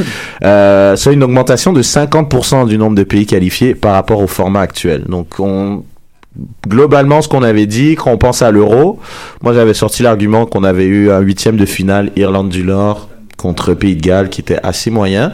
[0.44, 4.60] Euh, c'est une augmentation de 50% du nombre de pays qualifiés par rapport au format
[4.60, 5.04] actuel.
[5.08, 5.86] Donc on
[6.68, 9.00] globalement ce qu'on avait dit quand on pense à l'euro
[9.42, 13.08] moi j'avais sorti l'argument qu'on avait eu un huitième de finale Irlande du Nord
[13.38, 15.34] contre Pays de Galles qui était assez moyen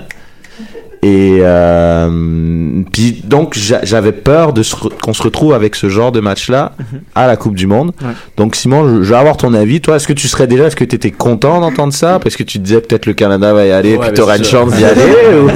[1.01, 4.63] et euh, puis donc j'a- j'avais peur de
[5.01, 6.73] qu'on se retrouve avec ce genre de match là
[7.15, 8.11] à la Coupe du Monde Ouais.
[8.37, 10.83] donc Simon je, vais avoir ton avis toi est-ce que tu serais déjà est-ce que
[10.83, 12.19] tu étais content d'entendre ça?
[12.21, 14.39] Parce que tu te disais peut-être le Canada va y aller Ouais, puis t'auras c'est
[14.39, 14.59] une sûr.
[14.61, 15.03] chance d'y aller
[15.41, 15.49] ou-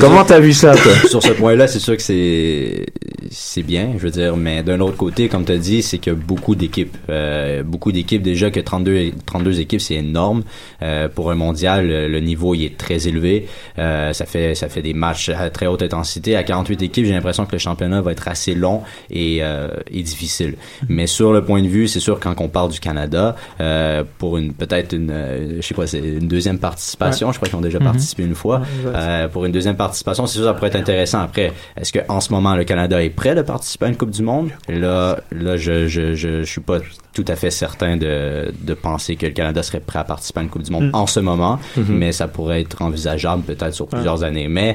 [0.00, 0.92] comment t'as vu ça toi?
[1.08, 2.86] Sur ce point-là, c'est sûr que c'est
[3.30, 6.10] c'est bien, je veux dire, mais d'un autre côté, comme tu as dit, c'est que
[6.10, 10.42] beaucoup d'équipes, euh, beaucoup d'équipes déjà que 32 et- 32 équipes, c'est énorme
[10.82, 11.86] Euh, pour un mondial.
[11.86, 13.46] Le, le niveau il est très élevé.
[13.78, 16.36] Euh, ça fait ça fait des matchs à très haute intensité.
[16.36, 20.02] À 48 équipes, j'ai l'impression que le championnat va être assez long et, euh, et
[20.02, 20.56] difficile.
[20.88, 24.36] Mais sur le point de vue, c'est sûr quand on parle du Canada, euh, pour
[24.36, 27.32] une peut-être une, euh, je sais c'est une deuxième participation.
[27.32, 27.84] Je crois qu'ils ont déjà Mhm.
[27.86, 28.62] participé une fois.
[29.32, 31.20] Pour une deuxième participation, c'est sûr ça pourrait être intéressant.
[31.20, 34.10] Après, est-ce que en ce moment le Canada est prêt de participer à une Coupe
[34.10, 34.50] du Monde?
[34.68, 36.78] Là, là, je je je, je suis pas
[37.14, 40.42] tout à fait certain de de penser que le Canada serait prêt à participer à
[40.42, 40.90] une Coupe du Monde Mm.
[40.94, 41.84] en ce moment, Mhm.
[41.96, 44.48] mais ça pourrait être envisageable peut-être sur plusieurs années.
[44.48, 44.71] Mais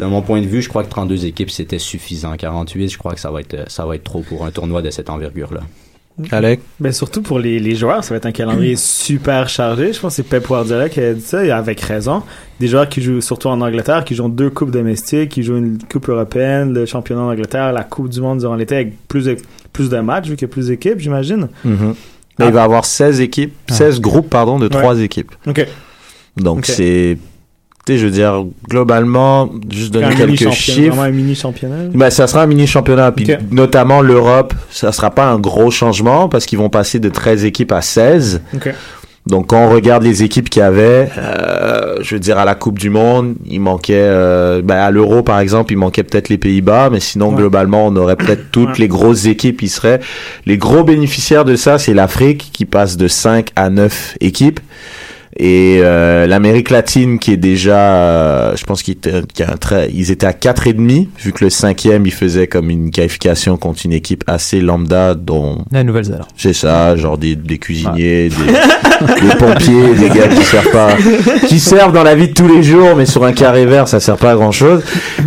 [0.00, 2.36] de mon point de vue, je crois que 32 équipes c'était suffisant.
[2.36, 4.90] 48, je crois que ça va être ça va être trop pour un tournoi de
[4.90, 5.60] cette envergure là.
[6.30, 6.60] Alec?
[6.80, 9.92] Ben surtout pour les, les joueurs, ça va être un calendrier super chargé.
[9.92, 12.22] Je pense que c'est Pep Guardiola qui a dit ça, et avec raison.
[12.58, 15.78] Des joueurs qui jouent surtout en Angleterre, qui jouent deux coupes domestiques, qui jouent une
[15.78, 19.36] coupe européenne, le championnat d'Angleterre, la coupe du monde durant l'été avec plus de,
[19.72, 21.48] plus de matchs vu qu'il y a plus d'équipes, j'imagine.
[21.64, 21.94] Mhm.
[22.38, 24.68] Là, il va avoir 16 équipes, 16 groupes pardon de.
[24.68, 25.32] 3 équipes.
[25.46, 25.66] Ok.
[26.36, 27.16] Donc c'est
[27.88, 30.98] je veux dire globalement juste donner quelques chiffres.
[30.98, 31.88] Un mini championnat.
[31.94, 36.28] Ben, ça sera un mini championnat puis notamment l'Europe, ça sera pas un gros changement
[36.28, 38.40] parce qu'ils vont passer de 13 équipes à 16.
[38.54, 38.74] Ok.
[39.26, 42.54] Donc quand on regarde les équipes qu'il y avait, euh, je veux dire à la
[42.54, 46.38] Coupe du Monde, il manquait, euh, ben, à l'Euro par exemple, il manquait peut-être les
[46.38, 47.36] Pays-Bas, mais sinon Ouais.
[47.36, 48.78] globalement on aurait peut-être toutes Ouais.
[48.78, 49.98] les grosses équipes qui seraient.
[50.46, 54.60] Les gros bénéficiaires de ça, c'est l'Afrique qui passe de 5 à 9 équipes.
[55.38, 58.96] Et euh, l'Amérique latine qui est déjà, euh, je pense qu'ils
[59.60, 62.90] très- ils étaient à quatre et demi, vu que le cinquième il faisait comme une
[62.90, 66.24] qualification contre une équipe assez lambda, dont La Nouvelle-Zélande.
[66.38, 70.96] c'est ça, genre des, des cuisiniers, des, des pompiers, des gars qui servent pas,
[71.46, 74.00] qui servent dans la vie de tous les jours, mais sur un carré vert ça
[74.00, 74.82] sert pas à grand chose.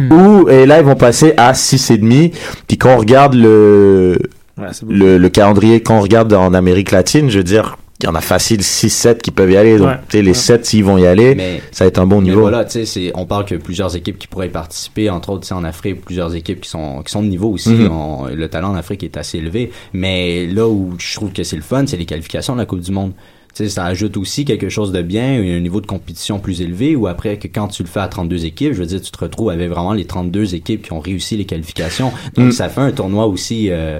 [0.10, 2.32] Ou et là ils vont passer à six et demi.
[2.68, 4.18] Puis quand on regarde le
[4.58, 8.10] Ouais, le, le calendrier, quand on regarde en Amérique latine, je veux dire, il y
[8.10, 9.78] en a facile 6-7 qui peuvent y aller.
[9.78, 9.96] Donc, Ouais.
[10.10, 10.34] tu sais, les Ouais.
[10.34, 12.42] 7, s'ils vont y aller, Mais ça va être un bon Mais niveau.
[12.42, 15.42] voilà, tu sais, c'est- on parle que plusieurs équipes qui pourraient y participer, entre autres,
[15.42, 17.70] tu sais, en Afrique, plusieurs équipes qui sont, qui sont de niveau aussi.
[17.72, 17.92] Mhm.
[17.92, 19.72] On- le talent en Afrique est assez élevé.
[19.94, 22.80] Mais là où je trouve que c'est le fun, c'est les qualifications de la Coupe
[22.82, 23.12] du Monde.
[23.56, 26.96] Tu sais, ça ajoute aussi quelque chose de bien, un niveau de compétition plus élevé,
[26.96, 29.18] ou après que quand tu le fais à 32 équipes, je veux dire, tu te
[29.18, 32.12] retrouves avec vraiment les 32 équipes qui ont réussi les qualifications.
[32.36, 32.52] Donc, Mm.
[32.52, 34.00] ça fait un tournoi aussi, euh,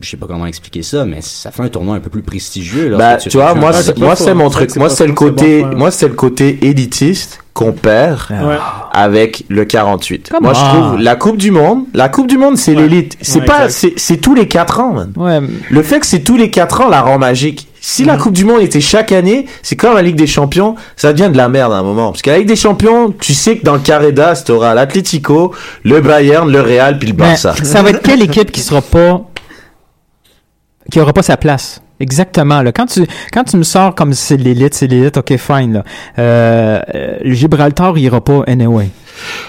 [0.00, 2.88] je sais pas comment expliquer ça, mais ça fait un tournoi un peu plus prestigieux.
[2.88, 4.74] lorsque Bah, tu vois, moi, moi, c'est mon truc.
[4.76, 5.78] Moi, c'est le côté, bon point.
[5.78, 8.56] moi, c'est le côté élitiste qu'on perd Ouais.
[8.92, 10.28] avec le 48.
[10.30, 12.82] Come moi, je trouve la Coupe du Monde, la Coupe du Monde, c'est Ouais.
[12.82, 13.16] l'élite.
[13.22, 15.12] C'est Ouais, pas, c'est, c'est tous les 4 ans, man.
[15.16, 17.68] Ouais, Le fait que c'est tous les 4 ans la rend magique.
[17.80, 21.12] Si la Coupe du Monde était chaque année, c'est comme la Ligue des Champions, ça
[21.12, 22.10] devient de la merde à un moment.
[22.10, 25.54] Parce que la Ligue des Champions, tu sais que dans le carré d'as, t'auras l'Atlético,
[25.84, 27.54] le Bayern, le Real, puis le mais Barça.
[27.62, 29.22] ça va être quelle équipe qui sera pas
[30.90, 32.60] qui aura pas sa place Exactement.
[32.60, 32.72] Là.
[32.72, 35.72] Quand tu quand tu me sors comme c'est l'élite, c'est l'élite, ok, fine.
[35.74, 35.84] Là.
[36.18, 38.90] Euh, euh, le Gibraltar, il ira pas anyway.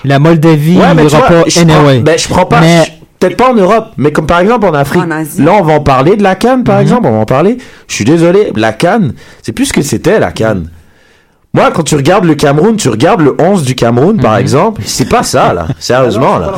[0.05, 1.75] La Moldavie, Ouais, ira vois, pas je anyway.
[1.95, 2.83] prends, ben, je prends pas, Mais-
[3.19, 5.01] peut-être pas en Europe, mais comme par exemple en Afrique.
[5.03, 5.41] En Asie.
[5.41, 6.63] Là, on va en parler de la Cannes, Mhm.
[6.63, 7.57] par exemple, on va en parler.
[7.89, 9.11] Je suis désolé, la Cannes,
[9.41, 10.69] c'est plus ce que c'était, la Cannes.
[11.53, 15.09] Moi, quand tu regardes le Cameroun, tu regardes le 11 du Cameroun, par exemple, c'est
[15.09, 15.67] pas ça, là.
[15.79, 16.51] Sérieusement, là.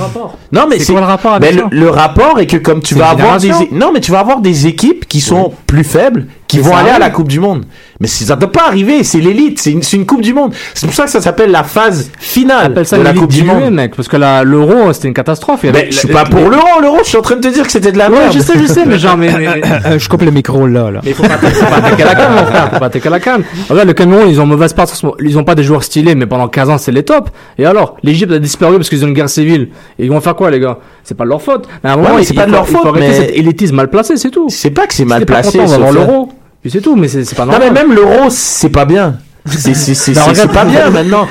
[0.51, 1.67] Non, mais C'est quoi le rapport avec mais ça?
[1.71, 4.41] le, le rapport est que comme tu vas avoir des non mais tu vas avoir
[4.41, 7.63] des équipes qui sont plus faibles qui Mais vont aller à la Coupe du Monde.
[7.99, 10.51] Mais ça ne doit pas arriver, c'est l'élite, c'est une, c'est une Coupe du Monde.
[10.73, 13.43] C'est pour ça que ça s'appelle la phase finale Appelle ça de la Coupe du
[13.43, 13.71] Monde.
[13.71, 15.59] mec, parce que l'euro, c'était une catastrophe.
[15.63, 17.71] Mais je suis pas pour l'euro, l'euro, je suis en train de te dire que
[17.71, 18.33] c'était de la Ouais, merde.
[18.33, 20.89] je sais, je sais, mais genre, mais, mais- Euh, je coupe le micro là.
[20.89, 21.01] là.
[21.03, 22.69] Mais il faut pas faut pas attaquer la canne, mon frère.
[22.73, 23.43] Faut pas attaquer la canne.
[23.69, 24.87] Regarde, le Cameroun, ils ont mauvaise part.
[25.19, 27.29] Ils ont pas des joueurs stylés, mais pendant 15 ans, c'est les tops.
[27.59, 29.69] Et alors, l'Égypte a disparu parce qu'ils ont une guerre civile.
[29.99, 30.79] Et ils vont faire quoi, les gars?
[31.03, 31.67] C'est pas de leur faute.
[31.83, 33.75] Mais à un moment, c'est pas de leur il faut faute, arrêter mais- cet élitisme
[33.75, 34.47] mal placé, c'est tout.
[34.49, 35.59] C'est pas que c'est mal placé.
[35.93, 36.29] l'euro.
[36.61, 37.71] Puis c'est tout, mais c'est pas Non normal.
[37.73, 39.17] mais même l'euro, c'est pas bien.
[39.49, 40.21] C'est Bah,
[40.53, 41.25] pas bien maintenant.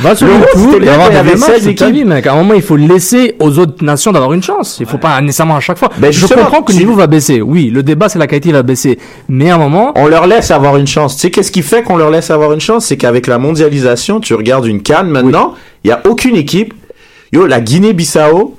[0.73, 2.07] C'était bien d'avoir il des avait matchs 16 toute ta équipes.
[2.07, 2.27] mec.
[2.27, 4.79] À un moment, il faut laisser aux autres nations d'avoir une chance.
[4.81, 5.91] Il faut pas nécessairement à chaque fois.
[6.11, 7.43] Je comprends que le niveau va baisser.
[7.43, 8.99] Oui, le débat, c'est la qualité va baisser.
[9.29, 11.15] Mais à un moment, on leur laisse avoir une chance.
[11.17, 12.87] Tu sais, qu'est-ce qui fait qu'on leur laisse avoir une chance?
[12.87, 15.55] C'est qu'avec la mondialisation, tu regardes une canne maintenant,
[15.85, 16.73] il y a aucune équipe.
[17.33, 18.57] Yo, la Guinée-Bissau,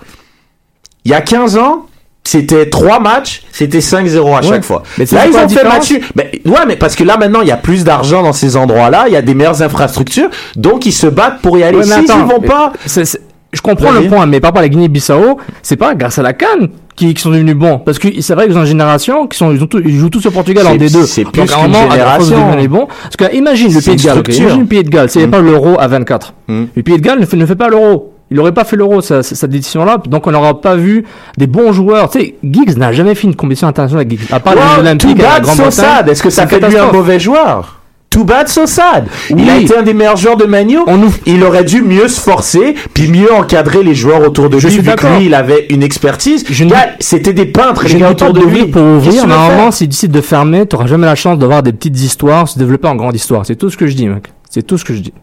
[1.05, 1.87] il y a 15 ans,
[2.23, 4.47] c'était trois matchs, c'était 5-0 à Ouais.
[4.47, 4.83] chaque fois.
[4.97, 5.93] Mais là, ils ont fait match.
[6.15, 9.05] Mais, ouais, mais parce que là, maintenant, il y a plus d'argent dans ces endroits-là,
[9.07, 11.77] il y a des meilleures infrastructures, donc ils se battent pour y aller.
[11.79, 14.59] Ouais, mais attends, vont mais- pas, c'est- c'est- je comprends le point, mais par rapport
[14.59, 17.79] à la Guinée-Bissau, c'est pas grâce à la Cannes qui, qui sont devenus bons.
[17.79, 20.09] Parce que c'est vrai qu'ils ont une génération qui sont, ils, ont tout- ils jouent
[20.11, 21.05] tous au Portugal en C'est- D2.
[21.05, 22.67] c'est plus Donc génération.
[22.67, 22.87] bons.
[23.03, 25.31] Parce que imagine le C'est Pays de Galles, imagine le Pays de Galles, n'y avait
[25.31, 26.33] pas l'euro à 24.
[26.47, 26.63] Mm.
[26.75, 28.13] Le Pays de Galles ne fait, ne fait pas l'euro.
[28.31, 29.97] Il n'aurait pas fait l'euro, ça- ça- cette édition-là.
[30.07, 31.03] Donc on n'aura pas vu
[31.37, 32.09] des bons joueurs.
[32.11, 34.27] Tu sais, Giggs n'a jamais fait une compétition internationale avec Giggs.
[34.31, 35.71] À part les Wow, too Olympiques à la Grande-Bretagne.
[35.71, 36.09] sad.
[36.09, 37.75] Est-ce que ça fait de lui un mauvais joueur?
[38.11, 39.05] Too bad, so sad.
[39.29, 40.77] Il a été un des meilleurs joueurs de Manu.
[40.87, 44.57] On nous- Il aurait dû mieux se forcer, puis mieux encadrer les joueurs autour de
[44.57, 46.43] Je lui, suis vu que lui, il avait une expertise.
[46.49, 48.65] Je ne- C'était des peintres, Je les gars autour de lui.
[48.65, 49.73] pour ouvrir, faire?
[49.73, 52.57] si tu décides de fermer, tu n'auras jamais la chance d'avoir des petites histoires, se
[52.57, 53.45] développer en grande histoire.
[53.45, 54.23] C'est tout ce que je dis, mec.
[54.49, 55.13] C'est tout ce que je dis.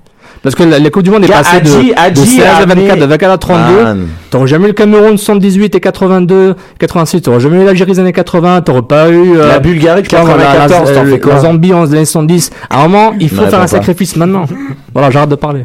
[0.43, 2.57] Parce que la, la Coupe du Monde est passée de, Hadji- de Hadji 16 a
[2.59, 3.82] à 24, amené- de 24 à 32.
[3.82, 4.09] Man.
[4.30, 7.22] T'aurais jamais eu le Cameroun 78 et 82, 86.
[7.22, 8.62] T'aurais jamais eu l'Algérie des années 80.
[8.62, 11.34] T'aurais pas eu euh, La Bulgarie de je sais pas, voilà, 94, la, la- quoi
[11.34, 12.51] la Zambie en années 70.
[12.70, 13.66] À un moment, il faut Non, faire un pas.
[13.68, 14.47] sacrifice maintenant.
[14.93, 15.64] voilà, j'arrête de parler.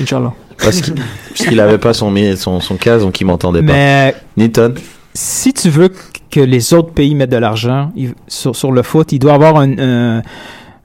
[0.00, 0.32] Inch'Allah.
[0.62, 3.72] Parce qu'il parce qu'il avait pas son, son, son cas, donc il m'entendait pas.
[3.72, 4.74] Mais Newton.
[5.14, 5.88] si tu veux
[6.30, 7.92] que les autres pays mettent de l'argent
[8.26, 10.20] sur, sur le foot, il doit avoir euh,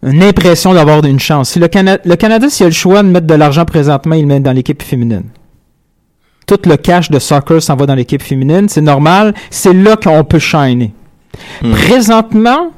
[0.06, 1.52] une impression d'avoir une chance.
[1.52, 4.22] Si le, Cana- le Canada, s'il a le choix de mettre de l'argent présentement, il
[4.22, 5.24] le met dans l'équipe féminine.
[6.46, 9.34] Tout le cash de soccer s'en va dans l'équipe féminine, c'est normal.
[9.50, 10.94] C'est là qu'on peut shiner.
[11.62, 11.72] Hmm.
[11.72, 12.72] Présentement,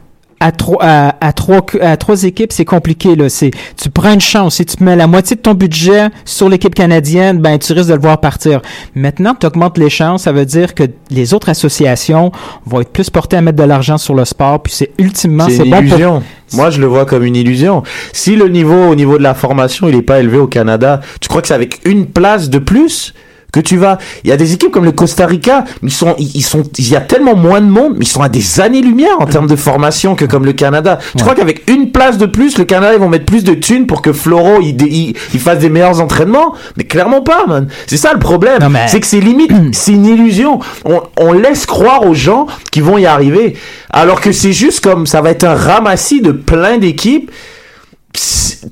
[0.46, 3.16] à trois, à, à trois, à trois équipes, c'est compliqué.
[3.16, 3.30] Là.
[3.30, 4.56] C'est, tu prends une chance.
[4.56, 7.96] Si tu mets la moitié de ton budget sur l'équipe canadienne, ben, tu risques de
[7.96, 8.62] le voir partir.
[8.94, 10.24] Maintenant, tu augmentes les chances.
[10.24, 12.32] Ça veut dire que les autres associations
[12.66, 14.62] vont être plus portées à mettre de l'argent sur le sport.
[14.62, 16.24] Puis c'est ultimement, C'est bon pour illusion.
[16.54, 17.82] Moi, je le vois comme une illusion.
[18.14, 21.28] Si le niveau, au niveau de la formation, il est pas élevé au Canada, tu
[21.28, 23.16] crois que c'est avec une place de plus?
[23.56, 23.98] Que tu vas.
[24.26, 26.96] Il y a des équipes comme le Costa Rica, ils sont, ils sont, il y
[26.96, 30.14] a tellement moins de monde, mais ils sont à des années-lumière en termes de formation
[30.16, 31.00] que comme le Canada.
[31.16, 33.88] Tu crois qu'avec une place de plus, le Canada, ils vont mettre plus de thunes
[33.88, 36.54] pour que Floro, il, il, il fasse des meilleurs entraînements?
[36.78, 37.68] Mais clairement pas, man.
[37.88, 38.60] C'est ça le problème.
[38.70, 40.60] Mais- C'est que c'est limite, c'est une illusion.
[40.84, 43.56] On, on laisse croire aux gens qu'ils vont y arriver.
[43.90, 47.32] Alors que c'est juste comme, ça va être un ramassis de plein d'équipes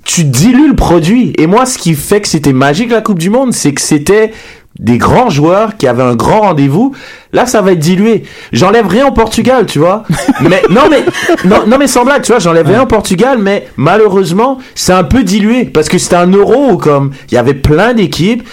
[0.05, 1.33] tu dilues le produit.
[1.37, 4.31] Et moi, ce qui fait que c'était magique la Coupe du Monde, c'est que c'était
[4.79, 6.95] des grands joueurs qui avaient un grand rendez-vous.
[7.31, 8.23] Là, ça va être dilué.
[8.51, 10.03] J'enlève rien au Portugal, tu vois.
[10.41, 11.05] mais non, mais
[11.45, 15.03] non, non, mais sans blague, tu vois, j'enlève rien au Portugal, mais malheureusement, c'est un
[15.03, 18.43] peu dilué parce que c'était un euro comme il y avait plein d'équipes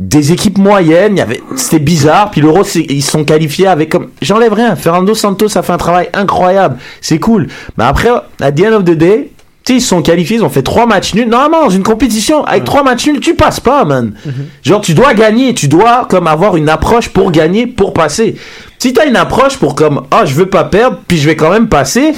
[0.00, 2.30] des équipes moyennes, il y avait, c'était bizarre.
[2.30, 4.74] Puis l'Euro, ils sont qualifiés avec comme, j'enlève rien.
[4.74, 7.48] Fernando Santos a fait un travail incroyable, c'est cool.
[7.76, 8.08] Mais après,
[8.40, 9.30] à the end of the day,
[9.64, 11.28] tu sais, ils sont qualifiés, ils ont fait trois matchs nuls.
[11.28, 14.14] Normalement, dans une compétition, avec trois matchs nuls, tu passes pas, man.
[14.62, 18.36] Genre, tu dois gagner, tu dois comme avoir une approche pour gagner, pour passer.
[18.78, 21.50] Si t'as une approche pour comme, ah, je veux pas perdre, puis je vais quand
[21.50, 22.14] même passer.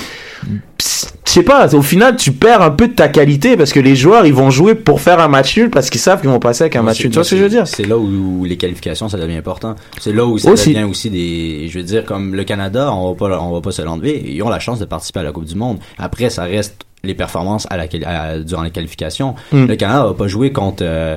[0.79, 3.97] Je sais pas, au final, tu perds un peu de ta qualité parce que les
[3.97, 6.65] joueurs, ils vont jouer pour faire un match nul parce qu'ils savent qu'ils vont passer
[6.65, 7.09] avec un match nul.
[7.11, 7.67] Tu vois ce que je veux dire?
[7.67, 9.75] C'est là où, les qualifications, ça devient important.
[9.99, 10.75] C'est là où ça Aussi.
[10.75, 13.71] devient aussi des, je veux dire, comme le Canada, on va pas, on va pas
[13.73, 14.23] se l'enlever.
[14.27, 15.79] Ils ont la chance de participer à la Coupe du Monde.
[15.97, 19.35] Après, ça reste les performances à la, quali- à- durant les qualifications.
[19.53, 19.67] Mm.
[19.67, 21.17] Le Canada va pas jouer contre, euh,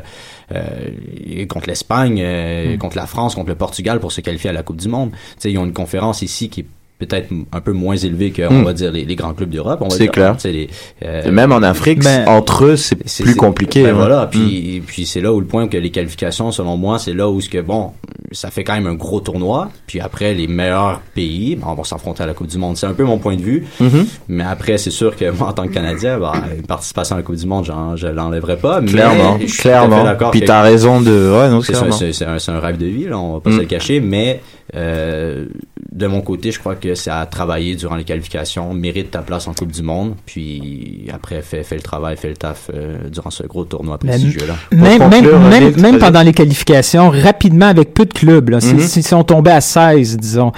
[0.56, 4.64] euh, contre l'Espagne, euh, contre la France, contre le Portugal pour se qualifier à la
[4.64, 5.12] Coupe du Monde.
[5.12, 6.66] Tu sais, ils ont une conférence ici qui est
[6.98, 8.64] peut-être un peu moins élevée que, on Mm.
[8.64, 9.80] va dire, les, les grands clubs d'Europe.
[9.82, 10.38] on va C'est clair.
[10.46, 10.70] Les,
[11.04, 13.84] euh, même en Afrique, Ben, entre eux, c'est plus compliqué.
[13.84, 13.94] ben hein.
[13.94, 17.30] voilà, puis, puis c'est là où le point que les qualifications, selon moi, c'est là
[17.30, 17.92] où ce que bon,
[18.32, 19.70] ça fait quand même un gros tournoi.
[19.88, 22.78] Puis après, les meilleurs pays, ben, vont s'affronter à la Coupe du Monde.
[22.78, 23.66] C'est un peu mon point de vue.
[23.82, 24.06] Mhm.
[24.30, 27.24] Mais après, c'est sûr que moi, en tant que Canadien, ben, une participation à la
[27.24, 28.80] Coupe du Monde, j'en- je l'enlèverai pas.
[28.82, 30.06] Mais Clairement, je suis fait clairement.
[30.32, 31.74] Puis t'as raison de, ouais, non, c'est
[32.14, 33.54] c'est- un, un rêve de vie, là, on va pas Mm.
[33.56, 34.42] se le cacher, mais
[34.74, 35.46] euh,
[35.92, 39.48] de mon côté, je crois que c'est à travailler durant les qualifications, mérite ta place
[39.48, 43.30] en Coupe du Monde, puis après, fais, fais le travail, fais le taf euh, durant
[43.30, 44.56] ce gros tournoi prestigieux-là.
[44.72, 48.80] Même, conclure, pendant les qualifications, rapidement, avec peu de clubs, là, Mhm.
[48.80, 50.52] si, si on tombait à 16, disons,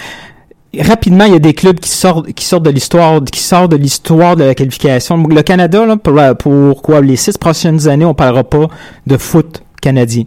[0.80, 3.78] rapidement, il y a des clubs qui sortent, qui sortent de l'histoire, qui sortent de
[3.78, 5.22] l'histoire de la qualification.
[5.28, 8.68] Le Canada, là, pour, quoi, les six prochaines années, on parlera pas
[9.06, 10.24] de foot canadien.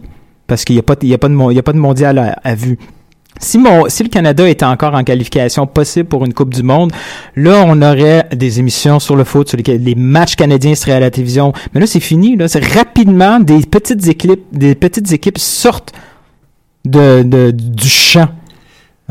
[0.47, 1.63] Parce qu'il n'y a pas, de- il y a pas de, mon- il y a
[1.63, 2.77] pas de mondial à, à vue.
[3.39, 6.91] Si, mon, si le Canada était encore en qualification possible pour une Coupe du Monde,
[7.35, 11.09] là, on aurait des émissions sur le foot, sur les matchs canadiens seraient à la
[11.09, 11.51] télévision.
[11.73, 12.35] Mais là, c'est fini.
[12.35, 15.91] Là, c'est rapidement des petites équipes, des petites équipes sortent
[16.85, 18.27] de, de du champ.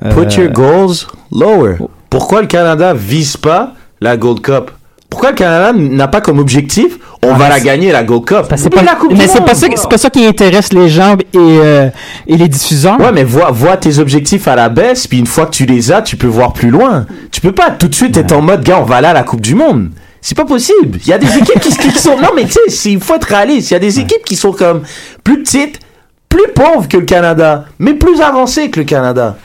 [0.01, 0.97] Put Euh, your goals
[1.33, 1.77] lower.
[2.09, 4.71] Pourquoi le Canada vise pas la Gold Cup?
[5.11, 8.25] Pourquoi le Canada n'a pas comme objectif, on Ah, va mais la gagner la Gold
[8.25, 8.49] Cup?
[8.49, 9.49] que c'est Oublie pas, la Coupe du mais c'est Monde.
[9.49, 11.89] pas ça, c'est pas ça qui intéresse les gens et, euh,
[12.29, 12.99] et les diffuseurs.
[13.01, 15.91] Ouais, mais vois, vois tes objectifs à la baisse, puis une fois que tu les
[15.93, 17.07] as, tu peux voir plus loin.
[17.33, 19.25] Tu peux pas tout de suite être en mode, gars, on va aller à la
[19.25, 19.91] Coupe du Monde.
[20.23, 20.99] C'est pas possible.
[21.03, 23.25] Il y a des équipes qui, qui sont, non, mais tu sais, il faut être
[23.25, 23.71] réaliste.
[23.71, 24.83] Il y a des équipes qui sont comme
[25.25, 25.81] plus petites,
[26.29, 29.37] plus pauvres que le Canada, mais plus avancées que le Canada.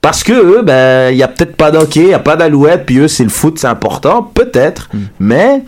[0.00, 2.86] Parce que eux, ben, il y a peut-être pas d'hockey, il y a pas d'alouette,
[2.86, 4.88] puis eux, c'est le foot, c'est important, peut-être.
[5.18, 5.62] Mais,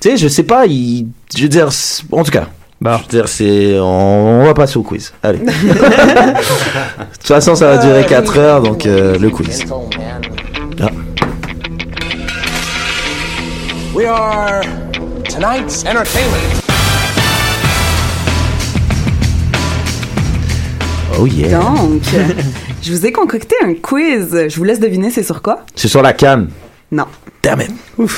[0.00, 1.68] tu sais, je sais pas, ils- je veux dire,
[2.12, 2.46] en tout cas.
[2.84, 5.12] Je veux dire, c'est, on, on va passer au quiz.
[5.22, 5.38] Allez.
[5.38, 9.64] De toute façon, ça va durer 4 heures, donc euh, le quiz.
[10.82, 10.88] Ah.
[13.94, 14.60] We are
[15.30, 16.60] tonight's entertainment.
[21.18, 21.58] Oh yeah.
[21.60, 22.02] Donc,
[22.84, 24.46] je vous ai concocté un quiz.
[24.48, 25.64] Je vous laisse deviner c'est sur quoi?
[25.74, 26.48] C'est sur la canne.
[26.92, 27.06] Non.
[27.42, 27.70] Damn it.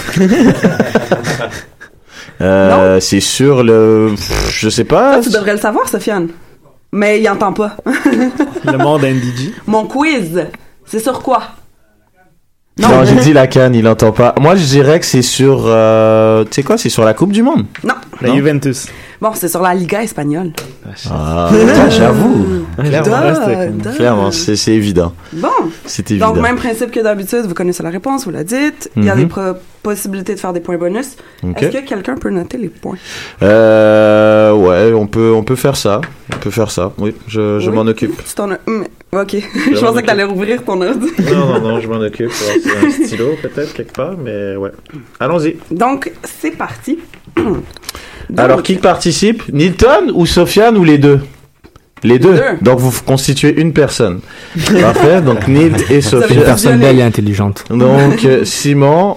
[2.42, 4.14] Euh, c'est sur le,
[4.50, 5.20] je sais pas.
[5.22, 6.28] Tu devrais le savoir, Sofiane.
[6.92, 7.76] Mais il entend pas.
[8.64, 9.54] Le monde NDG.
[9.66, 10.44] Mon quiz,
[10.84, 11.42] c'est sur quoi?
[12.78, 14.34] Non, j'ai dit la canne, il entend pas.
[14.38, 17.42] Moi, je dirais que c'est sur, euh, tu sais quoi, c'est sur la Coupe du
[17.42, 17.64] Monde.
[17.82, 17.94] Non.
[18.20, 18.34] La Non?
[18.34, 18.86] Juventus.
[19.20, 20.52] Bon, c'est sur la Liga espagnole.
[21.10, 22.64] Ah, putain, j'avoue.
[22.78, 23.90] Clairement, duh.
[23.96, 25.12] clairement, c'est évident.
[25.32, 25.48] Bon.
[25.86, 26.32] C'est évident.
[26.34, 28.90] Donc, même principe que d'habitude, vous connaissez la réponse, vous la dites.
[28.96, 29.20] Il y a Mhm.
[29.22, 29.40] des pro-
[29.82, 31.16] possibilités de faire des points bonus.
[31.56, 32.96] Est-ce que quelqu'un peut noter les points?
[33.42, 36.00] Euh, ouais, on peut, on peut faire ça.
[36.34, 36.92] On peut faire ça.
[36.98, 37.76] Oui, je, je Oui.
[37.76, 38.16] m'en occupe.
[38.24, 39.36] Tu t'en as- hum, Ok.
[39.72, 41.06] je pensais que t'allais rouvrir ton ordi.
[41.32, 42.32] Non, non, non, je m'en occupe.
[42.32, 44.72] C'est un stylo, peut-être, quelque part, mais ouais.
[45.20, 45.56] Allons-y.
[45.70, 46.98] Donc, c'est parti.
[48.37, 49.43] Alors, qui participe?
[49.53, 51.20] Nilton ou Sofiane ou les deux?
[52.03, 52.34] Les deux.
[52.34, 52.43] deux.
[52.61, 54.20] Donc, vous constituez une personne.
[54.80, 55.20] Parfait.
[55.22, 56.43] Donc, Nilt et Une Sofiane.
[56.45, 57.64] personne belle et intelligente.
[57.70, 59.16] Donc, euh, Simon,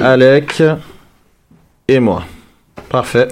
[0.00, 0.62] Alec
[1.88, 2.24] et moi.
[2.88, 3.28] Parfait.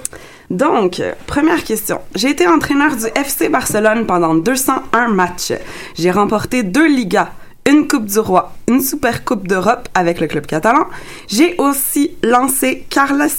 [0.49, 1.99] Donc, première question.
[2.15, 5.53] J'ai été entraîneur du FC Barcelone pendant 201 matchs.
[5.97, 7.29] J'ai remporté deux Ligas,
[7.69, 10.87] une Coupe du Roi, une Super Coupe d'Europe avec le club catalan.
[11.29, 13.29] J'ai aussi lancé Carles,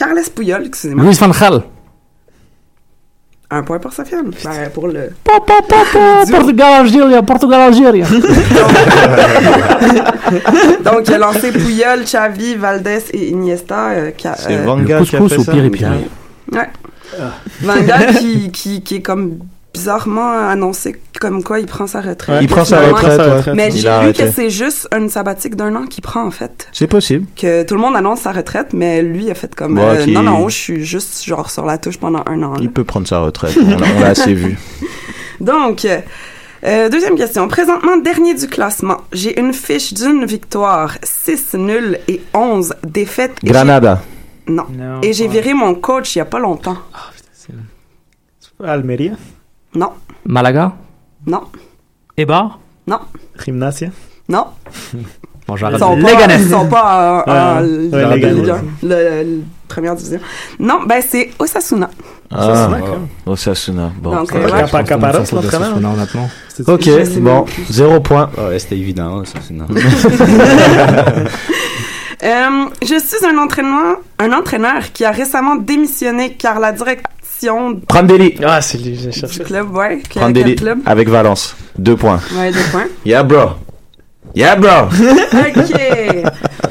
[0.00, 1.04] Carles Puyol, excusez-moi.
[1.04, 1.62] Luis Van Gaal.
[3.50, 4.30] Un point pour Sofiane.
[4.42, 5.10] Ben, pour le...
[6.30, 8.02] Portugal, Algérie, Portugal, Algérie.
[10.84, 13.90] Donc, il a lancé Puyol, Xavi, Valdés et Iniesta.
[13.90, 15.64] euh, qui a- C'est euh, Van Le Gaal qui a couscous fait au ça pire
[15.64, 15.92] et pire.
[16.52, 16.68] Ouais.
[17.60, 19.40] Van Gaal qui, qui, qui est comme
[19.72, 22.38] bizarrement annoncé comme quoi il prend sa retraite.
[22.42, 22.90] Il prend sa Ouais.
[22.90, 23.54] retraite, ouais.
[23.54, 26.68] Mais j'ai lu que c'est juste une sabbatique d'un an qu'il prend en fait.
[26.72, 27.26] C'est possible.
[27.36, 30.22] Que tout le monde annonce sa retraite, mais lui a fait comme Bon, euh, non
[30.22, 32.54] non, je suis juste genre sur la touche pendant un an.
[32.54, 32.58] là.
[32.60, 33.56] Il peut prendre sa retraite.
[33.62, 34.58] On l'a- assez vu.
[35.40, 35.86] Donc,
[36.64, 37.46] euh, deuxième question.
[37.48, 38.98] Présentement, dernier du classement.
[39.12, 43.36] J'ai une fiche d'une victoire, 6 nuls et 11 défaites.
[43.44, 44.02] Et Granada.
[44.46, 44.64] Non.
[44.72, 46.76] Non, Et j'ai viré mon coach il y a pas longtemps.
[48.62, 49.12] Almeria?
[49.74, 49.90] Non,
[50.26, 50.72] Malaga?
[51.26, 51.42] non,
[52.16, 52.58] Ebar?
[52.86, 52.98] non,
[53.44, 53.90] Gymnasia?
[54.28, 54.46] non.
[55.48, 55.80] Bon, Ils j'arrête.
[56.38, 57.90] ils sont pas en, le-
[58.82, 60.20] le- première division.
[60.60, 61.90] Non, ben c'est Osasuna.
[62.30, 62.68] Ah.
[63.26, 63.90] Osasuna.
[64.00, 64.14] Bon.
[64.14, 64.84] Donc, euh, ouais.
[64.84, 65.76] Caparos, l'entraîneur.
[65.76, 66.30] honnêtement.
[66.68, 66.88] Ok,
[67.20, 68.30] bon, zéro point.
[68.38, 69.66] Ah ouais, c'était évident, non.
[72.22, 76.72] Euh, je suis un entraînement, un entraîneur qui a récemment démissionné car la
[77.40, 78.34] direction Prandelli.
[78.44, 79.42] Ah, c'est lui, j'ai du cherché.
[79.44, 80.54] club, ouais, quel, Prandelli.
[80.54, 80.78] quel club?
[80.86, 81.56] Avec Valence.
[81.78, 82.20] Deux points.
[82.36, 82.86] Ouais, deux points.
[83.04, 83.50] Yeah, bro.
[84.34, 84.68] Yeah, bro.
[85.32, 85.80] Ok.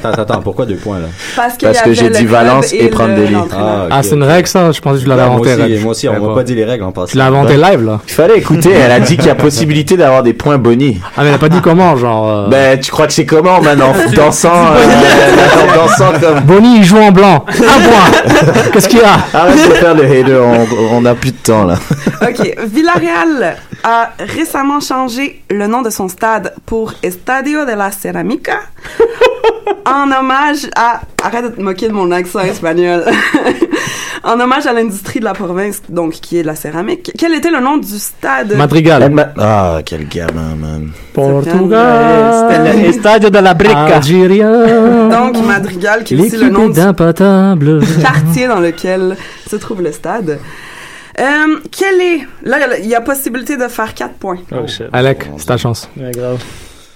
[0.02, 1.06] Attends, attends, pourquoi deux points là?
[1.36, 3.32] Parce, que j'ai dit Valence et le- Prandelli.
[3.34, 3.82] l'entraîneur.
[3.84, 4.72] ok, Ah, c'est une règle, ça?
[4.72, 5.52] Je pensais que je l'avais Ah, moi inventé.
[5.52, 5.82] aussi, Reg.
[5.82, 7.10] moi aussi, on m'a pas dit les règles en passant.
[7.12, 8.00] Tu l'as inventé live, là?
[8.06, 8.70] Il fallait écouter.
[8.72, 10.96] Elle a dit qu'il y a possibilité d'avoir des points bonus.
[11.16, 12.30] Ah, mais elle a pas dit comment, genre.
[12.30, 13.92] euh, Ben, tu crois que c'est comment maintenant?
[14.14, 16.40] Dansant, euh, dansant comme.
[16.44, 17.44] Bonnie, il joue en blanc.
[17.48, 18.70] Un point.
[18.72, 19.18] Qu'est-ce qu'il y a?
[19.38, 21.74] Arrête de faire le hater, on, on a plus de temps là.
[22.22, 26.92] Ok, Villarreal a récemment changé le nom de son stade pour
[27.50, 28.60] De la Ceramica
[29.84, 31.00] en hommage à...
[31.22, 33.04] Arrête de te moquer de mon accent espagnol.
[34.24, 37.10] en hommage à l'industrie de la province, donc qui est de la céramique.
[37.18, 38.54] Quel était le nom du stade?
[38.56, 39.10] Madrigal.
[39.10, 40.90] M'a- Ah, quel gamin, man.
[41.12, 42.48] Portugal.
[42.48, 43.96] C'était le Estadio de la Brica.
[43.96, 45.08] Algérien.
[45.08, 47.80] Donc Madrigal, qui est aussi le nom du impotable.
[48.00, 49.16] quartier dans lequel
[49.48, 50.38] se trouve le stade.
[51.18, 52.20] Euh, quel est...
[52.44, 54.38] Là, il y a possibilité de faire 4 points.
[54.52, 54.86] Oh, shit.
[54.92, 55.86] Alec, c'est ta chance.
[55.98, 56.38] Ouais, grave.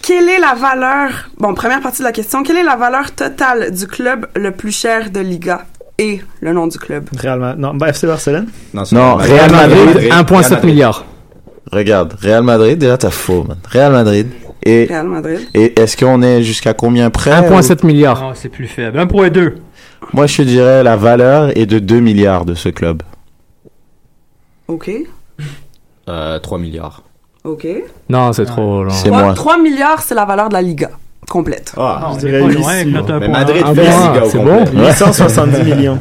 [0.06, 1.30] Quelle est la valeur...
[1.38, 2.42] Bon, première partie de la question.
[2.42, 5.64] Quelle est la valeur totale du club le plus cher de Liga
[5.96, 7.08] et le nom du club?
[7.18, 7.60] Real Madrid.
[7.60, 8.48] Non, bah, FC Barcelone?
[8.74, 10.64] Non, Real Madrid, Real 1,7 Madrid.
[10.64, 11.06] milliard.
[11.72, 13.56] Regarde, Real Madrid, déjà t'as faux, man.
[13.70, 14.28] Real Madrid.
[14.62, 15.40] Et, Real Madrid.
[15.54, 18.20] et est-ce qu'on est jusqu'à combien près 1,7 milliard.
[18.20, 18.98] Non, c'est plus faible.
[18.98, 19.54] 1.2.
[20.12, 23.02] Moi, je te dirais la valeur est de 2 milliards de ce club.
[24.68, 24.90] OK.
[26.10, 27.02] Euh, 3 milliards.
[27.44, 27.66] OK.
[28.08, 28.84] Non, c'est trop.
[28.88, 29.58] C'est 3, moi.
[29.58, 30.90] milliards, c'est la valeur de la Liga
[31.28, 31.72] complète.
[31.76, 33.28] Ah, je on dirais loin avec notre mais.
[33.28, 34.64] Madrid fait la Liga au c'est complet.
[34.72, 34.80] bon.
[34.86, 35.98] 870 millions.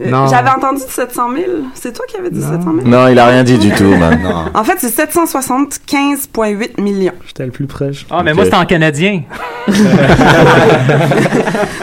[0.00, 0.28] Euh, Non.
[0.28, 1.44] J'avais entendu 700 000.
[1.74, 2.86] C'est toi qui avais dit 700 000?
[2.86, 4.20] Non, il a rien dit du tout, man.
[4.22, 4.44] Non.
[4.54, 7.12] En fait, c'est 775,8 millions.
[7.26, 8.06] J'étais le plus proche.
[8.10, 9.22] Ah, mais moi, c'était en canadien.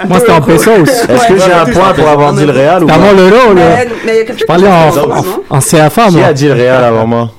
[0.07, 0.69] Moi, c'était en pesos.
[1.09, 2.97] Est-ce que j'ai un point pour avoir dit le Real ou pas?
[2.97, 3.61] moi l'euro, là.
[3.77, 4.99] Mais, mais il y a quelqu'un Je parlais qui
[5.49, 6.25] en, CFA, Qui moi.
[6.27, 7.31] a dit le Real avant moi?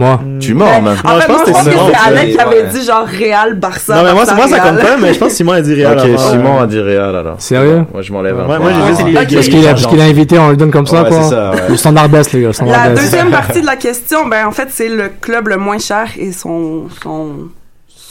[0.00, 0.18] Moi.
[0.40, 0.96] Tu mords, man.
[1.04, 2.30] En Non, fait, je pense que c'est ouais.
[2.32, 2.68] qui avait Ouais.
[2.72, 3.96] dit genre Real, Barça.
[3.96, 5.98] Non, mais moi, moi ça compte pas, mais je pense que Simon a dit Real
[5.98, 6.30] Ok, avant.
[6.30, 7.40] Simon a dit Real alors.
[7.40, 7.84] Sérieux?
[7.92, 8.58] Moi, je m'enlève moi,
[8.96, 11.08] j'ai les Parce qu'il a, parce qu'il a invité, on lui donne comme ça, Ouais,
[11.10, 11.22] quoi.
[11.22, 11.68] c'est ça, ouais.
[11.68, 12.50] Le standard baisse, les gars.
[12.66, 16.06] La deuxième partie de la question, ben en fait, c'est le club le moins cher
[16.18, 17.48] et son, son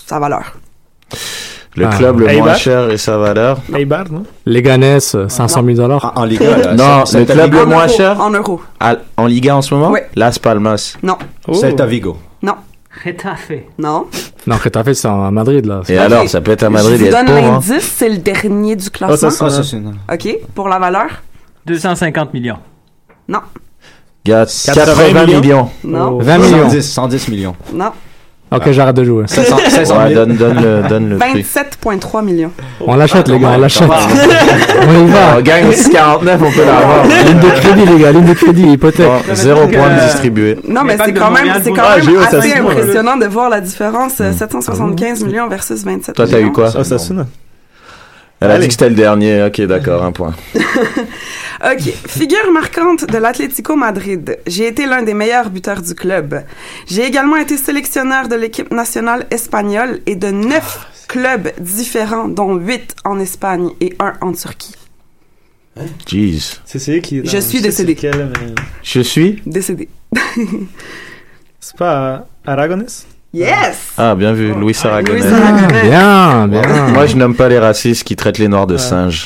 [0.05, 0.53] sa valeur.
[1.79, 1.95] Le Ah.
[1.97, 3.57] club le moins cher et sa valeur.
[3.75, 4.23] Eibar, non?
[4.45, 6.13] Leganés, euh, 500 000 dollars.
[6.15, 6.73] En, en Liga, là.
[6.73, 8.19] Non, le club le moins euros, cher?
[8.21, 8.61] En euros.
[9.17, 9.91] en Liga en ce moment?
[9.91, 10.09] Ouais.
[10.15, 10.97] Las Palmas.
[11.01, 11.17] Non,
[11.47, 11.53] Oh.
[11.53, 12.17] Celta Vigo.
[12.41, 12.55] non,
[13.05, 13.63] Retafe.
[13.77, 14.07] non.
[14.45, 15.81] Non, Retafe, c'est à Madrid, là.
[15.87, 17.41] Et alors, ça peut être à Madrid Je vous donne hein.
[17.41, 19.47] l'indice, c'est le dernier du Ah, ça, classement.
[19.47, 19.77] Ah, ça,
[20.13, 21.07] OK, pour la valeur?
[21.65, 22.57] 250 millions.
[23.27, 23.39] Non,
[24.25, 25.39] Gars, 80 80 millions.
[25.41, 25.69] millions?
[25.83, 26.19] non, Oh.
[26.21, 26.69] 20 millions.
[26.69, 27.55] 110, 110 millions.
[27.73, 27.91] non.
[28.51, 29.23] Ok, j'arrête de jouer.
[29.27, 30.25] 500, 500 Ouais, 000.
[30.25, 31.41] donne, donne le, donne le prix.
[31.43, 32.51] 27,3 millions.
[32.85, 33.87] On l'achète, les gars, on l'achète.
[33.89, 35.41] On y On va.
[35.41, 37.03] gagne 49, on peut l'avoir.
[37.05, 39.05] Ligne de crédit, les gars, ligne de crédit, hypothèque.
[39.07, 40.57] Bon, zéro point de distribué.
[40.67, 43.61] Non, mais c'est quand même, c'est quand Ah, même assez Osasuna, impressionnant de voir la
[43.61, 44.13] différence.
[44.21, 46.51] euh, 775 millions versus 27 Toi, t'as eu millions.
[46.53, 46.69] quoi?
[46.75, 46.83] Ah,
[48.41, 49.43] Elle a dit que c'était le dernier.
[49.43, 50.33] Ok, d'accord, un point.
[50.55, 51.93] OK.
[52.07, 54.37] Figure marquante de l'Atlético Madrid.
[54.47, 56.43] J'ai été l'un des meilleurs buteurs du club.
[56.87, 62.95] J'ai également été sélectionneur de l'équipe nationale espagnole et de neuf clubs différents, dont huit
[63.03, 64.75] en Espagne et un en Turquie.
[66.07, 66.59] Jeez.
[66.65, 67.21] C'est celui qui?
[67.25, 67.97] Je suis décédé.
[68.83, 69.41] Je suis?
[69.45, 69.89] Décédé.
[71.59, 72.85] C'est pas Aragonés?
[73.31, 73.93] Yes!
[73.95, 75.21] Ah, bien vu, Louis Aragonés.
[75.83, 76.61] Bien, bien.
[76.93, 79.25] Moi, je n'aime pas les racistes qui traitent les Noirs de singes.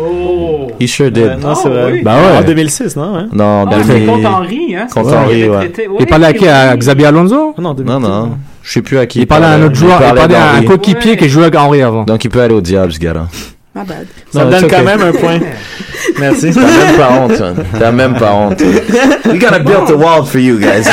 [0.00, 0.68] Oh!
[0.80, 1.24] He sure did.
[1.24, 1.92] Ouais, non, c'est Oh, vrai.
[1.94, 2.02] oui.
[2.04, 2.38] Bah ouais.
[2.38, 3.16] En 2006, non?
[3.16, 3.28] Hein?
[3.32, 4.86] Non, Ah, c'est 2000 contre Henri, hein?
[4.94, 5.72] Contre Henri, ouais.
[5.98, 6.76] Il parlait à qui À.
[6.76, 7.92] Xabi Alonso Oh, non, 2006.
[7.92, 8.38] Non, non.
[8.62, 9.20] Je sais plus à qui.
[9.20, 11.82] Il parlait à un autre joueur, il parlait à un coéquipier qui jouait avec Henri
[11.82, 12.04] avant.
[12.04, 13.26] Donc, il peut aller au diable, ce gars-là.
[13.78, 14.06] My bad.
[14.32, 14.84] Ça me donne quand okay.
[14.84, 15.38] même un point.
[16.18, 16.50] Merci.
[16.52, 17.40] T'as même pas honte.
[17.40, 17.54] hein.
[17.78, 18.60] T'as même pas honte.
[18.60, 20.86] We gotta build a wall for you guys.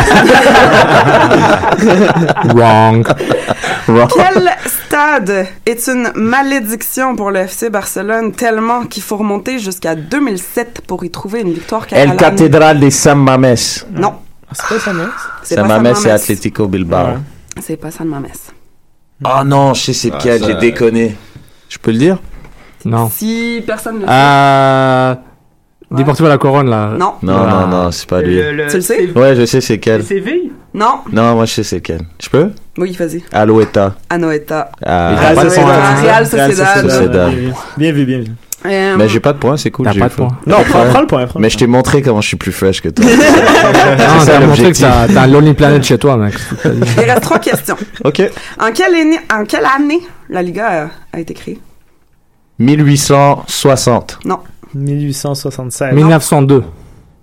[2.54, 3.06] Wrong.
[3.88, 4.10] Wrong.
[4.14, 10.82] Quel stade est une malédiction pour le FC Barcelone tellement qu'il faut remonter jusqu'à 2007
[10.88, 12.18] pour y trouver une victoire El catalane?
[12.18, 13.56] Cathédrale de San Mames.
[13.92, 14.14] Non,
[14.50, 14.76] Ah, C'est pas
[15.44, 16.16] c'est San Mames San et Mames.
[16.16, 17.06] Atlético Bilbao.
[17.08, 17.14] Ouais.
[17.62, 18.28] C'est pas San Mames.
[19.24, 21.16] Oh non, je sais c'est Ah, lequel, ça, j'ai déconné.
[21.70, 22.18] Je peux le dire?
[22.86, 23.10] Non.
[23.10, 24.12] Si personne ne le sait.
[24.14, 25.16] Euh...
[25.92, 26.92] Deportivo la Couronne, là.
[26.98, 27.14] Non.
[27.22, 27.68] Non, Ah.
[27.70, 28.40] non, non, c'est pas lui.
[28.70, 29.10] Tu le sais?
[29.16, 30.04] Ouais, je sais c'est quel.
[30.04, 30.52] Séville?
[30.74, 31.00] Non.
[31.12, 32.02] Non, moi je sais c'est quel.
[32.22, 32.50] Je peux?
[32.78, 33.24] Oui, vas-y.
[33.32, 33.94] Aloeta.
[34.10, 34.72] Anoeta.
[34.86, 36.02] Ah, Real Sociedad.
[36.04, 36.28] Real
[36.90, 37.32] Sociedad.
[37.78, 38.26] Bien vu, bien vu.
[38.66, 39.86] Euh, Mais j'ai pas de points, c'est cool.
[39.86, 40.36] T'as j'ai pas de points.
[40.48, 40.90] Non, prends, Ouais.
[40.90, 41.28] prends le point.
[41.38, 43.06] Mais je t'ai montré comment je suis plus fresh que toi.
[43.10, 46.34] Non, t'as montré que t'as un Lonely Planet chez toi, mec.
[46.66, 47.78] Il reste trois questions.
[48.04, 48.24] ok.
[48.60, 51.60] En quelle, année, en quelle année la Liga a été créée?
[52.60, 54.20] 1860.
[54.26, 54.40] Non.
[54.74, 55.94] 1876.
[55.94, 56.64] 1902.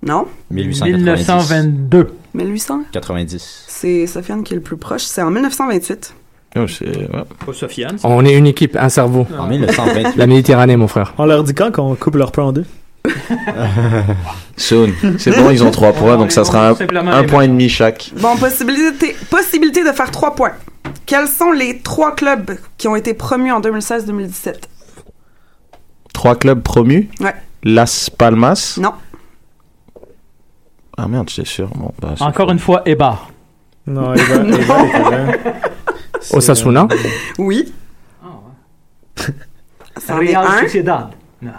[0.05, 0.25] Non.
[0.51, 1.19] 1890.
[1.27, 2.13] 1922.
[2.33, 2.79] 1800?
[2.91, 3.65] 90.
[3.67, 5.03] C'est Sofiane qui est le plus proche.
[5.03, 6.13] C'est en 1928.
[6.55, 7.23] Oh, c'est- ouais.
[7.45, 7.97] Pas Sofiane.
[8.03, 9.25] On est une équipe, un cerveau.
[9.37, 10.15] En 1928.
[10.17, 11.13] La Méditerranée, mon frère.
[11.17, 12.65] On leur dit quand qu'on coupe leur pain en deux?
[14.57, 14.91] Soon.
[15.17, 16.75] C'est bon, ils ont 3 points, donc ça sera un,
[17.11, 18.11] un point et demi chaque.
[18.19, 20.51] Bon, possibilité, possibilité de faire trois points.
[21.05, 24.53] Quels sont les trois clubs qui ont été promus en 2016-2017?
[26.13, 27.09] Trois clubs promus.
[27.19, 27.33] Ouais.
[27.63, 28.77] Las Palmas.
[28.81, 28.93] Non.
[30.97, 31.67] Ah merde, c'est sûr.
[31.69, 32.53] Bon, bah, c'est Encore faux.
[32.53, 33.17] une fois, Eba.
[33.87, 35.33] Non, Eva, Eva était là.
[36.21, 36.87] C'est, Osasuna.
[36.91, 36.95] euh,
[37.39, 37.73] Oui.
[39.97, 40.61] Ça en est Real un.
[40.61, 41.09] Sociedad.
[41.41, 41.51] Non.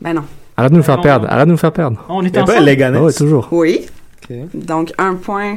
[0.00, 0.24] Ben non.
[0.56, 1.02] Arrête de nous faire Non.
[1.02, 1.26] perdre.
[1.30, 2.04] Arrête de nous faire perdre.
[2.08, 2.66] On est Il y a pas ensemble?
[2.66, 2.98] Leganés.
[2.98, 3.48] Ah ouais, toujours.
[3.52, 3.86] Oui.
[4.30, 4.36] Ok.
[4.54, 5.56] Donc, un point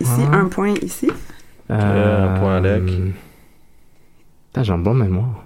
[0.00, 0.36] ici, Ah.
[0.36, 1.10] un point ici.
[1.70, 2.84] Euh, un point, Alec.
[2.84, 5.44] Putain, j'ai un bon mémoire.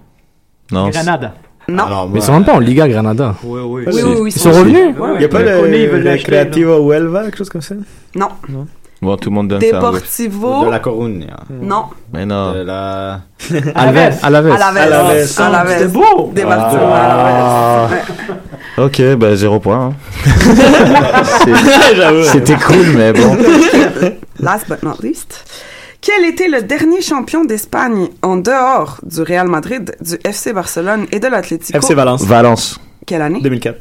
[0.71, 0.85] Non.
[0.91, 1.33] c'est- Granada.
[1.69, 1.83] Non.
[1.85, 3.35] Alors, Mais ils sont même pas en Liga Granada.
[3.43, 3.83] Oui, oui.
[3.87, 4.31] oui, oui, oui.
[4.35, 7.75] Ils sont revenus Il y a pas le Creativo Huelva, quelque chose comme ça?
[8.15, 8.29] Non.
[9.01, 9.67] Bon, tout le monde donne ça.
[9.67, 10.65] Deportivo.
[10.65, 11.37] de la Coruña.
[11.49, 11.85] Non.
[12.13, 12.51] Mais non.
[12.51, 13.21] De la...
[13.73, 14.17] Alves.
[14.21, 14.51] Alaves.
[14.51, 14.51] Alaves.
[14.51, 15.39] Alaves.
[15.39, 15.69] Alaves.
[15.77, 16.31] C'était beau!
[16.35, 17.87] Deportivo Ah.
[18.77, 19.87] Ok, bah zéro point.
[19.87, 19.93] hein.
[22.31, 23.37] C'était cool, mais bon.
[24.39, 25.45] Last but not least.
[26.01, 31.19] Quel était le dernier champion d'Espagne en dehors du Real Madrid, du FC Barcelone et
[31.19, 31.77] de l'Atlético?
[31.77, 32.23] FC Valence.
[32.23, 32.79] Valence.
[33.05, 33.41] Quelle année?
[33.41, 33.77] 2004.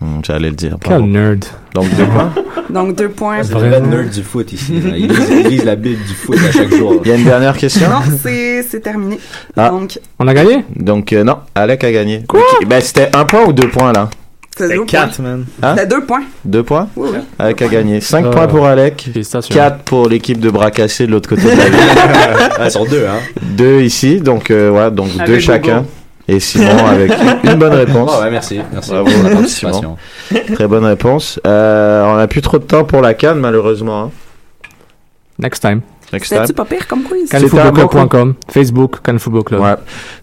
[0.00, 0.76] Hmm, J'allais le dire.
[0.80, 1.06] Quel pardon.
[1.06, 1.44] nerd.
[1.74, 2.32] Donc deux points?
[2.70, 3.42] Donc, deux points.
[3.44, 4.78] C'est le nerd du foot ici.
[4.78, 4.94] là.
[4.94, 7.00] Il lise, il lise la Bible du foot à chaque jour.
[7.02, 7.88] Il y a une dernière question?
[7.88, 9.18] Non, c'est c'est terminé.
[9.56, 9.70] Ah.
[9.70, 10.66] Donc, On a gagné?
[10.76, 12.24] Donc euh, non, Alec a gagné.
[12.28, 12.42] Quoi?
[12.66, 14.10] Ben c'était un point ou deux points là?
[14.58, 14.86] C'est deux C'est points.
[14.86, 15.44] 4, man.
[15.62, 15.74] Hein?
[15.76, 16.22] C'était deux points.
[16.44, 16.88] Deux points?
[16.96, 17.18] Oui, oui.
[17.38, 18.00] Alec a gagné.
[18.00, 19.08] Cinq Euh, points pour Alec.
[19.50, 21.78] 4 pour l'équipe de bras cassés de l'autre côté de la ville.
[22.60, 23.20] Ah, sur deux, hein.
[23.42, 25.84] deux ici, donc euh, voilà, donc Avec deux chacun.
[26.26, 27.10] Et Simon avec
[27.44, 28.10] une bonne réponse.
[28.14, 28.60] Oh, ouais, merci.
[28.72, 29.34] Merci Bravo, pour la Simon.
[29.40, 29.96] participation.
[30.54, 31.40] Très bonne réponse.
[31.46, 34.02] Euh, on a plus trop de temps pour la canne malheureusement.
[34.02, 34.10] hein.
[35.38, 35.80] Next time.
[36.10, 37.30] C'était-tu pas pire comme quiz?
[37.30, 38.34] Canfootballclub.com.
[38.48, 39.60] Facebook, Cannes Football Club.
[39.60, 39.74] Ouais.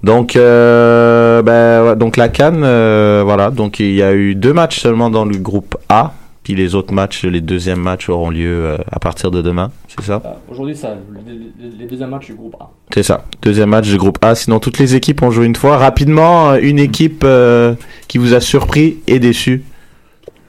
[0.04, 3.52] Donc, euh, ben, donc la Cannes, euh, voilà.
[3.52, 6.14] Donc il y a eu deux matchs seulement dans le groupe A,
[6.46, 9.72] puis les autres matchs, les deuxièmes matchs auront lieu euh, à partir de demain.
[9.88, 10.22] C'est ça?
[10.48, 10.96] Aujourd'hui, ça,
[11.80, 12.70] les deuxièmes matchs du groupe A.
[12.94, 13.26] C'est ça.
[13.42, 14.36] Deuxième match du groupe A.
[14.36, 15.78] Sinon, toutes les équipes ont joué une fois.
[15.78, 17.74] Rapidement, euh, une équipe euh,
[18.08, 19.64] qui vous a surpris et déçu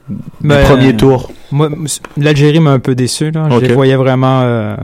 [0.09, 0.17] du
[0.47, 1.31] Ben, premier tour.
[1.51, 1.69] Moi,
[2.17, 3.31] l'Algérie m'a un peu déçu.
[3.31, 3.49] Là.
[3.49, 4.75] Je les voyais vraiment euh,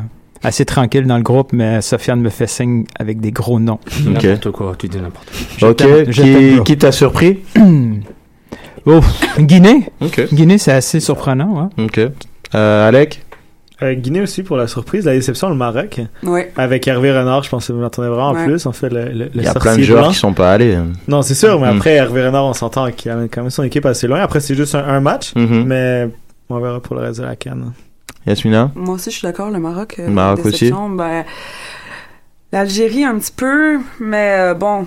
[0.43, 3.79] assez tranquilles dans le groupe, mais Sofiane me fait signe avec des gros noms.
[4.07, 4.23] Ok.
[4.23, 5.27] N'importe quoi, tu dis n'importe
[5.59, 5.69] quoi.
[5.71, 6.09] Ok.
[6.11, 7.39] Qui, qui t'a surpris?
[8.85, 8.99] Oh,
[9.39, 9.89] Guinée.
[10.01, 10.27] Ok.
[10.33, 11.57] Guinée, c'est assez surprenant.
[11.57, 11.69] hein.
[11.77, 11.99] Ok.
[12.53, 13.23] Euh, Alec?
[13.81, 16.01] Euh, Guinée aussi pour la surprise, la déception, le Maroc.
[16.23, 16.41] Oui.
[16.57, 18.43] Avec Hervé Renard, je pense que vous m'entendez vraiment Ouais.
[18.45, 18.65] plus.
[18.65, 20.11] En fait, le, le, le Il y a plein de joueurs blanc.
[20.11, 20.77] qui sont pas allés.
[21.07, 21.75] Non, c'est sûr, mais Mm.
[21.77, 24.19] après, Hervé Renard, on s'entend qu'il amène quand même son équipe assez loin.
[24.19, 25.63] Après, c'est juste un, un match, Mhm.
[25.65, 26.09] mais
[26.49, 27.71] on verra pour le reste de la canne.
[28.27, 28.71] Yasmina?
[28.75, 29.49] Moi aussi, je suis d'accord.
[29.51, 29.95] Le Maroc.
[29.99, 31.23] euh, Le Maroc déception, Ben,
[32.51, 34.85] L'Algérie, un petit peu, mais euh, bon,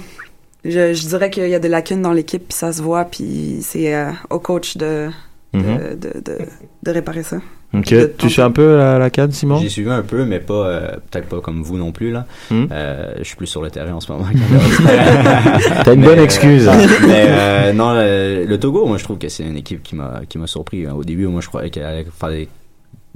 [0.65, 3.59] je, je dirais qu'il y a des lacunes dans l'équipe, puis ça se voit, puis
[3.61, 5.09] c'est euh, au coach de,
[5.53, 5.79] de, Mhm.
[5.99, 6.39] de, de,
[6.85, 7.39] de réparer ça.
[7.75, 7.91] Ok.
[7.91, 9.59] de Tu suis un peu la, la canne, Simon?
[9.59, 12.25] J'ai suivi un peu, mais pas euh, peut-être pas comme vous non plus là.
[12.51, 12.67] Hmm.
[12.71, 14.27] Euh, je suis plus sur le terrain en ce moment.
[15.85, 16.67] T'as une Mais, bonne excuse.
[17.07, 20.21] mais euh, non, le, le Togo, moi je trouve que c'est une équipe qui m'a
[20.29, 20.87] qui m'a surpris.
[20.87, 22.49] Au début, moi je croyais qu'elle allait faire des,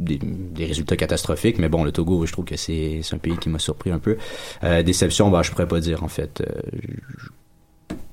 [0.01, 3.49] des, des résultats catastrophiques, mais bon, le Togo, je trouve que c'est un pays qui
[3.49, 4.17] m'a surpris un peu.
[4.65, 6.43] Euh, déception, bah je pourrais pas dire en fait.
[6.43, 6.61] Euh,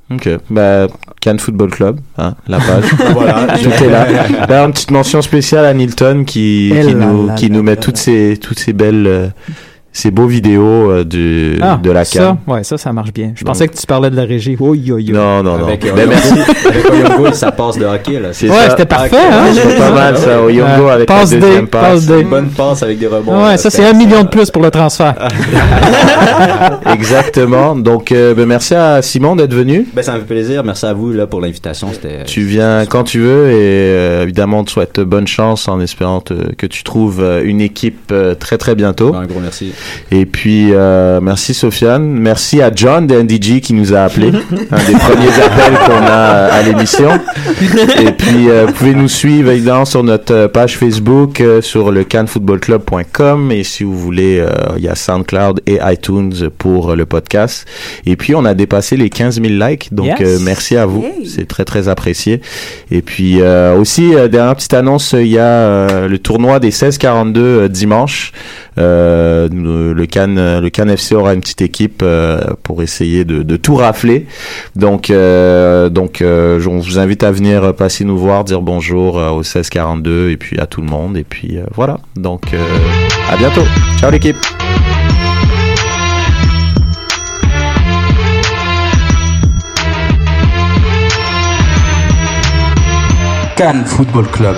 [0.09, 0.87] Ok, bah,
[1.19, 2.85] Cannes Football Club, hein, la page.
[3.13, 3.57] Voilà.
[3.61, 4.45] tout est là.
[4.47, 7.63] Là, une petite mention spéciale à Nilton qui, qui là nous, là qui là nous
[7.63, 9.27] met toutes ces, toutes ces belles, euh,
[9.97, 12.37] ces beaux vidéos euh, du, Ah, de la ça, Cannes.
[12.45, 13.31] ouais, ça, ça marche bien.
[13.35, 14.55] Je Donc- pensais que tu parlais de la régie.
[14.59, 15.11] Oui, oui, oui.
[15.11, 15.65] Non, non, non.
[15.67, 16.33] avec Ben, Oyongo, merci.
[16.67, 18.29] avec Oyongo, ça passe de hockey là.
[18.31, 18.69] C'est Ouais, ça.
[18.71, 19.31] c'était parfait, Ok.
[19.33, 19.45] hein?
[19.53, 21.81] C'est pas mal, ça, au Yongo Euh, avec la passe deuxième D, passe.
[21.81, 22.19] passe D.
[22.21, 23.37] Une bonne passe avec des rebonds.
[23.37, 25.15] Ouais, là, ça, c'est un million de plus pour le transfert.
[26.93, 27.75] Exactement.
[27.75, 29.87] Donc, euh, ben, merci à Simon d'être venu.
[29.93, 30.63] Ben, ça me fait plaisir.
[30.63, 31.89] Merci à vous là pour l'invitation.
[31.91, 32.23] C'était.
[32.25, 36.21] Tu viens quand tu veux et euh, évidemment on te souhaite bonne chance en espérant
[36.21, 39.13] te- que tu trouves euh, une équipe euh, très très bientôt.
[39.15, 39.73] Un gros merci.
[40.11, 44.27] Et puis euh, merci Sofiane, merci à John de NDG qui nous a appelé,
[44.71, 47.09] un des premiers appels qu'on a euh, à l'émission.
[48.01, 51.91] Et puis euh, vous pouvez nous suivre évidemment sur notre euh, page Facebook, euh, sur
[51.91, 56.95] le canfootballclub.com et si vous voulez, euh, il y a SoundCloud et iTunes pour euh,
[56.95, 57.67] le podcast.
[58.05, 60.21] Et puis on a dépassé les 15 000 likes, donc Yes.
[60.21, 61.25] euh, merci à vous, Yay.
[61.25, 62.41] c'est très très apprécié.
[62.91, 66.71] Et puis euh, aussi euh, dernière petite annonce, il y a euh, le tournoi des
[66.71, 68.31] 16-42 euh, dimanche.
[68.77, 74.27] Euh, le Cannes, le FC aura une petite équipe euh, pour essayer de, tout rafler.
[74.75, 80.29] Donc, euh, donc, on vous invite à venir passer nous voir, dire bonjour au 1642
[80.29, 81.17] et puis à tout le monde.
[81.17, 81.99] Et puis voilà.
[82.15, 82.53] Donc,
[83.29, 83.65] à bientôt.
[83.99, 84.37] Ciao l'équipe.
[93.55, 94.55] Cannes Football Club.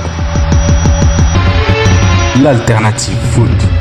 [2.43, 3.78] L'alternative foot.